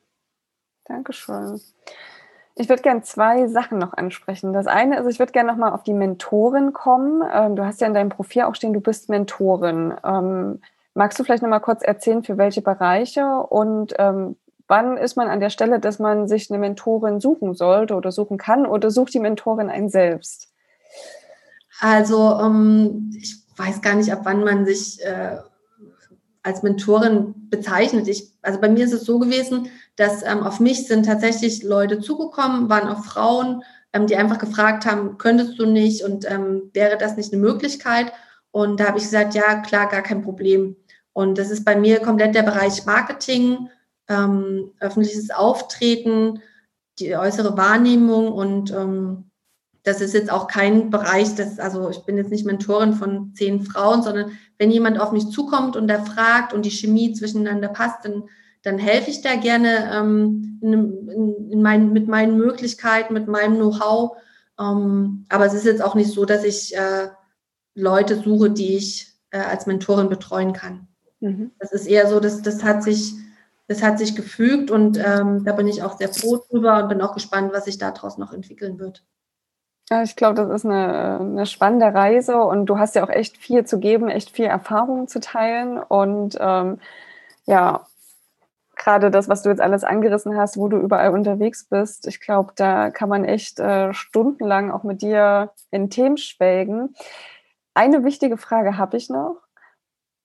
Dankeschön. 0.85 1.61
Ich 2.55 2.69
würde 2.69 2.83
gerne 2.83 3.03
zwei 3.03 3.47
Sachen 3.47 3.79
noch 3.79 3.95
ansprechen. 3.95 4.53
Das 4.53 4.67
eine 4.67 4.99
ist, 4.99 5.07
ich 5.07 5.19
würde 5.19 5.33
gerne 5.33 5.51
nochmal 5.51 5.73
auf 5.73 5.83
die 5.83 5.95
Mentorin 5.95 6.73
kommen. 6.73 7.23
Ähm, 7.33 7.57
du 7.57 7.65
hast 7.65 7.81
ja 7.81 7.87
in 7.87 7.95
deinem 7.95 8.11
Profil 8.11 8.43
auch 8.43 8.55
stehen, 8.55 8.73
du 8.73 8.81
bist 8.81 9.09
Mentorin. 9.09 9.95
Ähm, 10.05 10.61
magst 10.95 11.19
du 11.19 11.25
vielleicht 11.25 11.43
nochmal 11.43 11.61
kurz 11.61 11.83
erzählen, 11.83 12.23
für 12.23 12.37
welche 12.37 12.63
Bereiche 12.63 13.27
und 13.27 13.95
ähm, 13.99 14.37
wann 14.69 14.97
ist 14.97 15.17
man 15.17 15.29
an 15.29 15.41
der 15.41 15.51
Stelle, 15.51 15.81
dass 15.81 15.99
man 15.99 16.29
sich 16.29 16.51
eine 16.51 16.59
Mentorin 16.59 17.21
suchen 17.21 17.55
sollte 17.55 17.95
oder 17.95 18.13
suchen 18.13 18.39
kann 18.39 18.67
oder 18.67 18.91
sucht 18.91 19.15
die 19.15 19.21
Mentorin 19.21 19.69
einen 19.69 19.89
selbst? 19.89 20.49
Also 21.81 22.39
ich 23.17 23.37
weiß 23.57 23.83
gar 23.83 23.95
nicht, 23.95 24.13
ab 24.13 24.21
wann 24.25 24.45
man 24.45 24.65
sich 24.67 25.05
äh, 25.05 25.39
als 26.43 26.63
Mentorin 26.63 27.35
bezeichnet. 27.51 28.09
Ich, 28.09 28.30
also 28.43 28.61
bei 28.61 28.69
mir 28.69 28.85
ist 28.85 28.93
es 28.93 29.05
so 29.05 29.19
gewesen, 29.19 29.71
dass 29.97 30.23
ähm, 30.23 30.43
auf 30.43 30.61
mich 30.61 30.87
sind 30.87 31.07
tatsächlich 31.07 31.63
Leute 31.63 32.01
zugekommen, 32.01 32.69
waren 32.69 32.89
auch 32.89 33.05
Frauen, 33.05 33.63
ähm, 33.93 34.07
die 34.07 34.17
einfach 34.17 34.39
gefragt 34.39 34.87
haben, 34.87 35.19
könntest 35.19 35.59
du 35.59 35.67
nicht 35.67 36.05
und 36.05 36.31
ähm, 36.31 36.71
wäre 36.73 36.97
das 36.97 37.17
nicht 37.17 37.33
eine 37.33 37.43
Möglichkeit? 37.43 38.13
Und 38.51 38.81
da 38.81 38.89
habe 38.89 38.99
ich 38.99 39.05
gesagt, 39.05 39.35
ja, 39.35 39.57
klar, 39.61 39.89
gar 39.89 40.03
kein 40.03 40.23
Problem. 40.23 40.77
Und 41.13 41.39
das 41.39 41.51
ist 41.51 41.65
bei 41.65 41.77
mir 41.77 42.01
komplett 42.01 42.35
der 42.35 42.43
Bereich 42.43 42.85
Marketing, 42.87 43.69
ähm, 44.09 44.73
öffentliches 44.81 45.31
Auftreten, 45.31 46.43
die 46.99 47.17
äußere 47.17 47.57
Wahrnehmung 47.57 48.33
und 48.33 48.71
ähm, 48.73 49.30
das 49.83 50.01
ist 50.01 50.13
jetzt 50.13 50.31
auch 50.31 50.47
kein 50.47 50.91
Bereich, 50.91 51.35
das, 51.35 51.59
also 51.59 51.91
ich 51.91 52.05
bin 52.05 52.17
jetzt 52.17 52.31
nicht 52.31 52.45
Mentorin 52.45 52.93
von 52.93 53.33
zehn 53.35 53.63
Frauen, 53.63 54.03
sondern 54.03 54.33
wenn 54.59 54.71
jemand 54.71 55.01
auf 55.01 55.13
mich 55.13 55.31
zukommt 55.31 55.77
und 55.77 55.89
da 55.89 56.05
fragt 56.05 56.53
und 56.53 56.65
die 56.65 56.71
Chemie 56.71 57.13
zwischeneinander 57.13 57.69
passt, 57.69 58.05
dann, 58.05 58.25
dann 58.63 58.79
helfe 58.79 59.11
ich 59.11 59.23
da 59.23 59.37
gerne 59.37 59.91
ähm, 59.93 60.59
in, 60.61 61.09
in, 61.09 61.51
in 61.51 61.63
mein, 61.63 61.93
mit 61.93 62.09
meinen 62.09 62.37
Möglichkeiten, 62.37 63.15
mit 63.15 63.27
meinem 63.27 63.57
Know-how. 63.57 64.17
Ähm, 64.59 65.25
aber 65.31 65.47
es 65.47 65.55
ist 65.55 65.65
jetzt 65.65 65.83
auch 65.83 65.95
nicht 65.95 66.11
so, 66.13 66.27
dass 66.27 66.45
ich 66.45 66.77
äh, 66.77 67.09
Leute 67.75 68.17
suche, 68.17 68.51
die 68.51 68.77
ich 68.77 69.15
äh, 69.31 69.39
als 69.39 69.67
Mentorin 69.67 70.11
betreuen 70.11 70.53
kann. 70.53 70.89
Mhm. 71.21 71.53
Das 71.59 71.73
ist 71.73 71.87
eher 71.87 72.07
so, 72.07 72.21
dass 72.21 72.43
das 72.43 72.63
hat 72.63 72.83
sich, 72.83 73.15
das 73.67 73.83
hat 73.83 73.99
sich 73.99 74.15
gefügt 74.15 74.71
und 74.71 74.99
ähm, 74.99 75.45
da 75.45 75.53
bin 75.53 75.69
ich 75.69 75.83
auch 75.83 75.97
sehr 75.97 76.13
froh 76.13 76.43
drüber 76.51 76.83
und 76.83 76.91
bin 76.91 77.01
auch 77.01 77.15
gespannt, 77.15 77.53
was 77.55 77.65
sich 77.65 77.79
daraus 77.79 78.19
noch 78.19 78.35
entwickeln 78.35 78.79
wird. 78.79 79.05
Ja, 79.93 80.03
ich 80.05 80.15
glaube, 80.15 80.35
das 80.37 80.49
ist 80.51 80.65
eine, 80.65 81.19
eine 81.19 81.47
spannende 81.47 81.93
Reise 81.93 82.37
und 82.45 82.67
du 82.67 82.79
hast 82.79 82.95
ja 82.95 83.03
auch 83.05 83.09
echt 83.09 83.37
viel 83.37 83.65
zu 83.65 83.81
geben, 83.81 84.09
echt 84.09 84.31
viel 84.31 84.45
Erfahrung 84.45 85.09
zu 85.09 85.19
teilen. 85.19 85.79
Und 85.79 86.37
ähm, 86.41 86.79
ja, 87.47 87.87
gerade 88.77 89.11
das, 89.11 89.29
was 89.29 89.43
du 89.43 89.49
jetzt 89.51 89.61
alles 89.61 89.83
angerissen 89.85 90.37
hast, 90.37 90.57
wo 90.59 90.69
du 90.69 90.77
überall 90.79 91.13
unterwegs 91.13 91.65
bist, 91.65 92.07
ich 92.07 92.21
glaube, 92.21 92.53
da 92.57 92.91
kann 92.91 93.09
man 93.09 93.25
echt 93.25 93.59
äh, 93.61 93.93
stundenlang 93.93 94.71
auch 94.71 94.85
mit 94.85 95.03
dir 95.03 95.53
in 95.73 95.91
Themen 95.91 96.19
schwelgen. 96.19 96.95
Eine 97.75 98.05
wichtige 98.05 98.37
Frage 98.37 98.79
habe 98.79 98.97
ich 98.97 99.11
noch. 99.11 99.39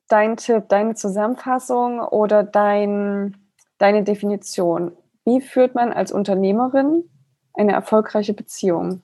Dein 0.10 0.38
Tipp, 0.38 0.70
deine 0.70 0.94
Zusammenfassung 0.96 2.00
oder 2.02 2.44
dein, 2.44 3.36
deine 3.80 4.04
Definition. 4.04 4.96
Wie 5.26 5.42
führt 5.42 5.74
man 5.74 5.92
als 5.92 6.12
Unternehmerin 6.12 7.10
eine 7.56 7.74
erfolgreiche 7.74 8.34
Beziehung? 8.34 9.02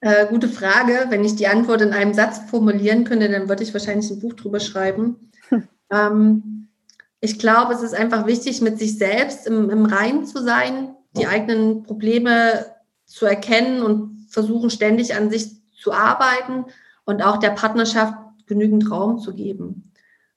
Äh, 0.00 0.26
gute 0.26 0.48
Frage. 0.48 1.06
Wenn 1.08 1.24
ich 1.24 1.36
die 1.36 1.46
Antwort 1.46 1.82
in 1.82 1.92
einem 1.92 2.14
Satz 2.14 2.38
formulieren 2.50 3.04
könnte, 3.04 3.28
dann 3.28 3.48
würde 3.48 3.62
ich 3.62 3.72
wahrscheinlich 3.72 4.10
ein 4.10 4.20
Buch 4.20 4.34
drüber 4.34 4.60
schreiben. 4.60 5.30
Ähm, 5.90 6.68
ich 7.20 7.38
glaube, 7.38 7.72
es 7.72 7.82
ist 7.82 7.94
einfach 7.94 8.26
wichtig, 8.26 8.60
mit 8.60 8.78
sich 8.78 8.98
selbst 8.98 9.46
im, 9.46 9.70
im 9.70 9.86
Reinen 9.86 10.26
zu 10.26 10.42
sein, 10.42 10.94
die 11.16 11.26
eigenen 11.26 11.82
Probleme 11.82 12.66
zu 13.06 13.24
erkennen 13.24 13.82
und 13.82 14.26
versuchen 14.28 14.68
ständig 14.68 15.16
an 15.16 15.30
sich 15.30 15.48
zu 15.74 15.92
arbeiten 15.92 16.66
und 17.06 17.22
auch 17.22 17.38
der 17.38 17.52
Partnerschaft 17.52 18.14
genügend 18.46 18.90
Raum 18.90 19.18
zu 19.18 19.34
geben. 19.34 19.92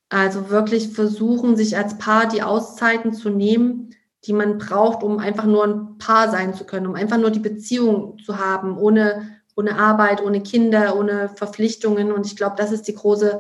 Also 0.10 0.50
wirklich 0.50 0.90
versuchen, 0.90 1.56
sich 1.56 1.78
als 1.78 1.98
Paar 1.98 2.28
die 2.28 2.44
Auszeiten 2.44 3.14
zu 3.14 3.30
nehmen, 3.30 3.96
die 4.26 4.34
man 4.34 4.58
braucht, 4.58 5.04
um 5.04 5.18
einfach 5.18 5.46
nur 5.46 5.66
ein 5.66 5.98
Paar 5.98 6.30
sein 6.30 6.54
zu 6.54 6.66
können, 6.66 6.88
um 6.88 6.96
einfach 6.96 7.18
nur 7.18 7.32
die 7.32 7.40
Beziehung 7.40 8.20
zu 8.20 8.38
haben, 8.38 8.78
ohne, 8.78 9.40
ohne 9.56 9.78
Arbeit, 9.78 10.24
ohne 10.24 10.42
Kinder, 10.42 10.96
ohne 10.96 11.30
Verpflichtungen. 11.30 12.12
Und 12.12 12.28
ich 12.28 12.36
glaube, 12.36 12.56
das 12.58 12.72
ist 12.72 12.88
die 12.88 12.96
große 12.96 13.40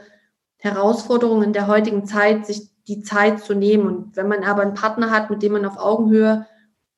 Herausforderung 0.58 1.44
in 1.44 1.54
der 1.54 1.67
heutigen 1.67 2.06
Zeit, 2.06 2.46
sich 2.46 2.72
die 2.88 3.04
Zeit 3.04 3.44
zu 3.44 3.54
nehmen. 3.54 3.88
Und 3.88 4.15
wenn 4.15 4.28
man 4.28 4.44
aber 4.44 4.63
einen 4.63 4.74
Partner 4.74 5.12
hat, 5.12 5.30
mit 5.30 5.44
dem 5.44 5.54
man 5.54 5.65
auf 5.65 5.78
Augenhöhe, 5.78 6.48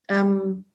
ähm, 0.08 0.65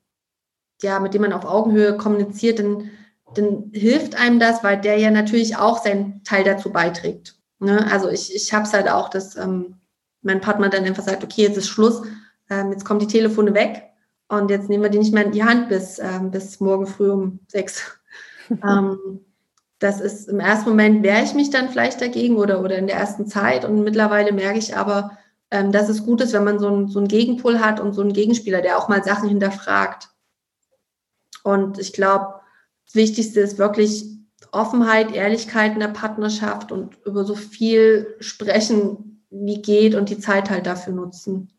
ja, 0.83 1.01
mit 1.01 1.15
dem 1.15 1.23
man 1.23 1.33
auf 1.33 1.47
Augenhöhe 1.47 1.97
kommuniziert, 1.97 2.59
dann, 2.59 2.91
dann 3.35 3.71
hilft 3.73 4.17
einem 4.17 4.39
das, 4.39 4.63
weil 4.63 4.81
der 4.81 4.99
ja 4.99 5.11
natürlich 5.11 5.57
auch 5.57 5.83
seinen 5.83 6.23
Teil 6.25 6.45
dazu 6.45 6.71
beiträgt. 6.71 7.37
Ne? 7.59 7.91
Also 7.91 8.09
ich, 8.11 8.35
ich 8.35 8.53
habe 8.53 8.65
es 8.65 8.73
halt 8.73 8.89
auch, 8.89 9.09
dass 9.09 9.37
ähm, 9.37 9.77
mein 10.23 10.41
Partner 10.41 10.69
dann 10.69 10.85
einfach 10.85 11.03
sagt, 11.03 11.25
okay, 11.25 11.43
jetzt 11.43 11.57
ist 11.57 11.69
Schluss, 11.69 12.03
ähm, 12.51 12.73
jetzt 12.73 12.85
kommen 12.85 13.01
die 13.01 13.07
Telefone 13.07 13.55
weg 13.55 13.85
und 14.29 14.51
jetzt 14.51 14.69
nehmen 14.69 14.83
wir 14.83 14.91
die 14.91 14.99
nicht 14.99 15.15
mehr 15.15 15.25
in 15.25 15.33
die 15.33 15.45
Hand 15.45 15.69
bis, 15.69 15.99
ähm, 15.99 16.31
bis 16.31 16.61
morgen 16.61 16.87
früh 16.87 17.11
um 17.11 17.41
sechs. 17.49 17.99
ähm, 18.51 19.21
das 19.79 20.01
ist 20.01 20.29
im 20.29 20.41
ersten 20.41 20.71
Moment 20.71 21.03
wehre 21.03 21.23
ich 21.23 21.35
mich 21.35 21.51
dann 21.51 21.69
vielleicht 21.69 22.01
dagegen 22.01 22.37
oder, 22.37 22.63
oder 22.63 22.77
in 22.77 22.89
der 22.89 22.97
ersten 22.97 23.27
Zeit 23.27 23.65
und 23.65 23.85
mittlerweile 23.85 24.33
merke 24.33 24.59
ich 24.59 24.77
aber, 24.77 25.17
ähm, 25.51 25.73
dass 25.73 25.89
es 25.89 26.05
gut 26.05 26.21
ist, 26.21 26.33
wenn 26.33 26.45
man 26.45 26.59
so, 26.59 26.69
ein, 26.69 26.89
so 26.89 26.99
einen 26.99 27.09
Gegenpol 27.09 27.61
hat 27.61 27.81
und 27.81 27.95
so 27.95 28.03
einen 28.03 28.13
Gegenspieler, 28.13 28.61
der 28.61 28.79
auch 28.79 28.89
mal 28.89 29.05
Sachen 29.05 29.29
hinterfragt. 29.29 30.09
Und 31.43 31.79
ich 31.79 31.93
glaube, 31.93 32.41
das 32.87 32.95
Wichtigste 32.95 33.41
ist 33.41 33.59
wirklich 33.59 34.05
Offenheit, 34.51 35.15
Ehrlichkeit 35.15 35.75
in 35.75 35.81
der 35.81 35.89
Partnerschaft 35.89 36.73
und 36.73 36.99
über 37.05 37.25
so 37.25 37.35
viel 37.35 38.17
sprechen, 38.21 39.23
wie 39.31 39.63
geht 39.63 39.95
und 39.95 40.09
die 40.09 40.19
Zeit 40.19 40.51
halt 40.51 40.67
dafür 40.67 40.93
nutzen. 40.93 41.51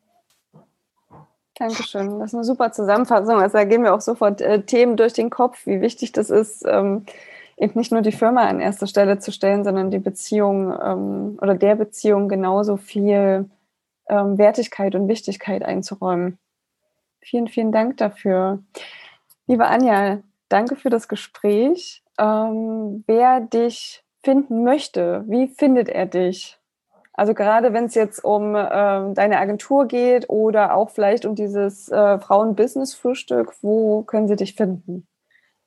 Dankeschön. 1.60 2.20
Das 2.20 2.30
ist 2.30 2.36
eine 2.36 2.46
super 2.46 2.72
Zusammenfassung. 2.72 3.36
Also 3.36 3.58
da 3.58 3.66
gehen 3.66 3.82
mir 3.82 3.94
auch 3.94 4.00
sofort 4.00 4.40
äh, 4.40 4.64
Themen 4.64 4.96
durch 4.96 5.12
den 5.12 5.30
Kopf, 5.30 5.66
wie 5.66 5.82
wichtig 5.82 6.14
das 6.14 6.30
ist, 6.30 6.64
ähm, 6.66 7.06
eben 7.58 7.78
nicht 7.78 7.92
nur 7.92 8.02
die 8.02 8.14
Firma 8.14 8.48
an 8.48 8.62
erster 8.62 8.88
Stelle 8.88 9.20
zu 9.20 9.34
stellen, 9.34 9.66
sondern 9.66 9.92
die 9.92 10.00
Beziehung 10.00 10.74
ähm, 10.82 11.38
oder 11.42 11.56
der 11.56 11.76
Beziehung 11.76 12.30
genauso 12.30 12.78
viel 12.78 13.50
ähm, 14.08 14.38
Wertigkeit 14.38 14.96
und 14.96 15.10
Wichtigkeit 15.10 15.64
einzuräumen. 15.64 16.40
Vielen, 17.20 17.50
vielen 17.50 17.74
Dank 17.74 17.98
dafür. 17.98 18.64
Liebe 19.46 19.68
Anja, 19.68 20.20
danke 20.48 20.78
für 20.78 20.90
das 20.90 21.10
Gespräch. 21.10 22.04
Ähm, 22.18 23.04
wer 23.06 23.42
dich 23.42 24.06
finden 24.24 24.64
möchte, 24.64 25.26
wie 25.28 25.48
findet 25.48 25.90
er 25.90 26.06
dich? 26.06 26.59
Also 27.20 27.34
gerade 27.34 27.74
wenn 27.74 27.84
es 27.84 27.96
jetzt 27.96 28.24
um 28.24 28.56
äh, 28.56 29.14
deine 29.14 29.40
Agentur 29.40 29.90
geht 29.90 30.30
oder 30.30 30.74
auch 30.74 30.90
vielleicht 30.90 31.26
um 31.26 31.36
dieses 31.36 31.90
äh, 31.90 32.18
Frauen-Business-Frühstück, 32.18 33.56
wo 33.62 34.04
können 34.04 34.30
sie 34.30 34.38
dich 34.38 34.56
finden? 34.56 35.06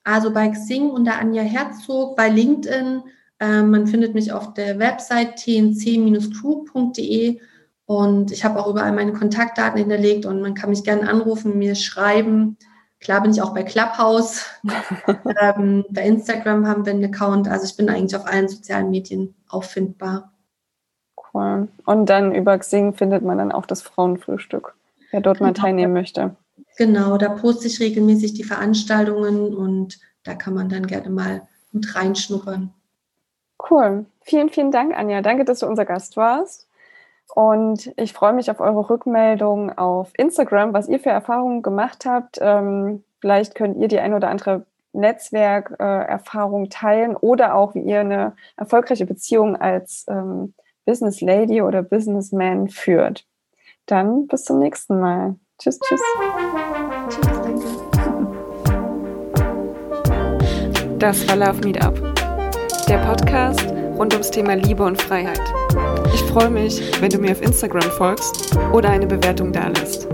Also 0.02 0.32
bei 0.32 0.48
Xing 0.48 0.88
unter 0.88 1.18
Anja 1.18 1.42
Herzog, 1.42 2.16
bei 2.16 2.30
LinkedIn. 2.30 3.02
Äh, 3.38 3.62
man 3.64 3.86
findet 3.86 4.14
mich 4.14 4.32
auf 4.32 4.54
der 4.54 4.78
Website 4.78 5.36
tnc-crew.de 5.36 7.38
und 7.84 8.32
ich 8.32 8.46
habe 8.46 8.58
auch 8.58 8.68
überall 8.68 8.92
meine 8.92 9.12
Kontaktdaten 9.12 9.78
hinterlegt 9.78 10.24
und 10.24 10.40
man 10.40 10.54
kann 10.54 10.70
mich 10.70 10.84
gerne 10.84 11.06
anrufen, 11.06 11.58
mir 11.58 11.74
schreiben. 11.74 12.56
Klar 12.98 13.20
bin 13.20 13.32
ich 13.32 13.42
auch 13.42 13.52
bei 13.52 13.62
Clubhouse. 13.62 14.46
ähm, 15.38 15.84
bei 15.90 16.06
Instagram 16.06 16.66
haben 16.66 16.86
wir 16.86 16.94
einen 16.94 17.04
Account. 17.04 17.46
Also 17.46 17.66
ich 17.66 17.76
bin 17.76 17.90
eigentlich 17.90 18.16
auf 18.16 18.26
allen 18.26 18.48
sozialen 18.48 18.88
Medien 18.88 19.34
auffindbar. 19.48 20.31
Cool. 21.32 21.68
Und 21.86 22.06
dann 22.06 22.34
über 22.34 22.58
Xing 22.58 22.94
findet 22.94 23.22
man 23.22 23.38
dann 23.38 23.52
auch 23.52 23.66
das 23.66 23.82
Frauenfrühstück, 23.82 24.74
wer 25.10 25.20
dort 25.20 25.38
genau. 25.38 25.48
mal 25.48 25.54
teilnehmen 25.54 25.92
möchte. 25.92 26.36
Genau, 26.76 27.16
da 27.18 27.30
poste 27.30 27.66
ich 27.66 27.80
regelmäßig 27.80 28.34
die 28.34 28.44
Veranstaltungen 28.44 29.54
und 29.54 29.98
da 30.24 30.34
kann 30.34 30.54
man 30.54 30.68
dann 30.68 30.86
gerne 30.86 31.10
mal 31.10 31.42
mit 31.72 31.94
reinschnuppern. 31.94 32.72
Cool. 33.70 34.06
Vielen, 34.22 34.50
vielen 34.50 34.70
Dank, 34.70 34.96
Anja. 34.96 35.20
Danke, 35.22 35.44
dass 35.44 35.60
du 35.60 35.66
unser 35.66 35.84
Gast 35.84 36.16
warst. 36.16 36.68
Und 37.34 37.92
ich 37.96 38.12
freue 38.12 38.32
mich 38.32 38.50
auf 38.50 38.60
eure 38.60 38.90
Rückmeldung 38.90 39.76
auf 39.76 40.10
Instagram, 40.16 40.74
was 40.74 40.88
ihr 40.88 41.00
für 41.00 41.10
Erfahrungen 41.10 41.62
gemacht 41.62 42.04
habt. 42.04 42.38
Ähm, 42.40 43.04
vielleicht 43.20 43.54
könnt 43.54 43.78
ihr 43.78 43.88
die 43.88 44.00
ein 44.00 44.12
oder 44.12 44.28
andere 44.28 44.66
Netzwerkerfahrung 44.92 46.66
äh, 46.66 46.68
teilen 46.68 47.16
oder 47.16 47.54
auch, 47.54 47.74
wie 47.74 47.80
ihr 47.80 48.00
eine 48.00 48.34
erfolgreiche 48.56 49.06
Beziehung 49.06 49.56
als 49.56 50.04
ähm, 50.08 50.52
Business 50.84 51.20
Lady 51.20 51.62
oder 51.62 51.82
Businessman 51.82 52.68
führt. 52.68 53.26
Dann 53.86 54.26
bis 54.26 54.44
zum 54.44 54.58
nächsten 54.58 55.00
Mal. 55.00 55.36
Tschüss, 55.58 55.78
tschüss. 55.78 56.00
Tschüss, 57.08 57.26
danke. 57.42 57.64
Das 60.98 61.28
war 61.28 61.36
Love 61.36 61.60
Meetup, 61.64 62.00
der 62.88 62.98
Podcast 62.98 63.68
rund 63.98 64.12
ums 64.14 64.30
Thema 64.30 64.54
Liebe 64.54 64.84
und 64.84 65.02
Freiheit. 65.02 65.40
Ich 66.14 66.22
freue 66.22 66.50
mich, 66.50 66.80
wenn 67.00 67.10
du 67.10 67.18
mir 67.18 67.32
auf 67.32 67.42
Instagram 67.42 67.90
folgst 67.90 68.56
oder 68.72 68.90
eine 68.90 69.06
Bewertung 69.06 69.52
dalässt. 69.52 70.08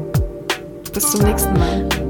Bis 0.93 1.11
zum 1.11 1.25
nächsten 1.25 1.53
Mal. 1.55 2.08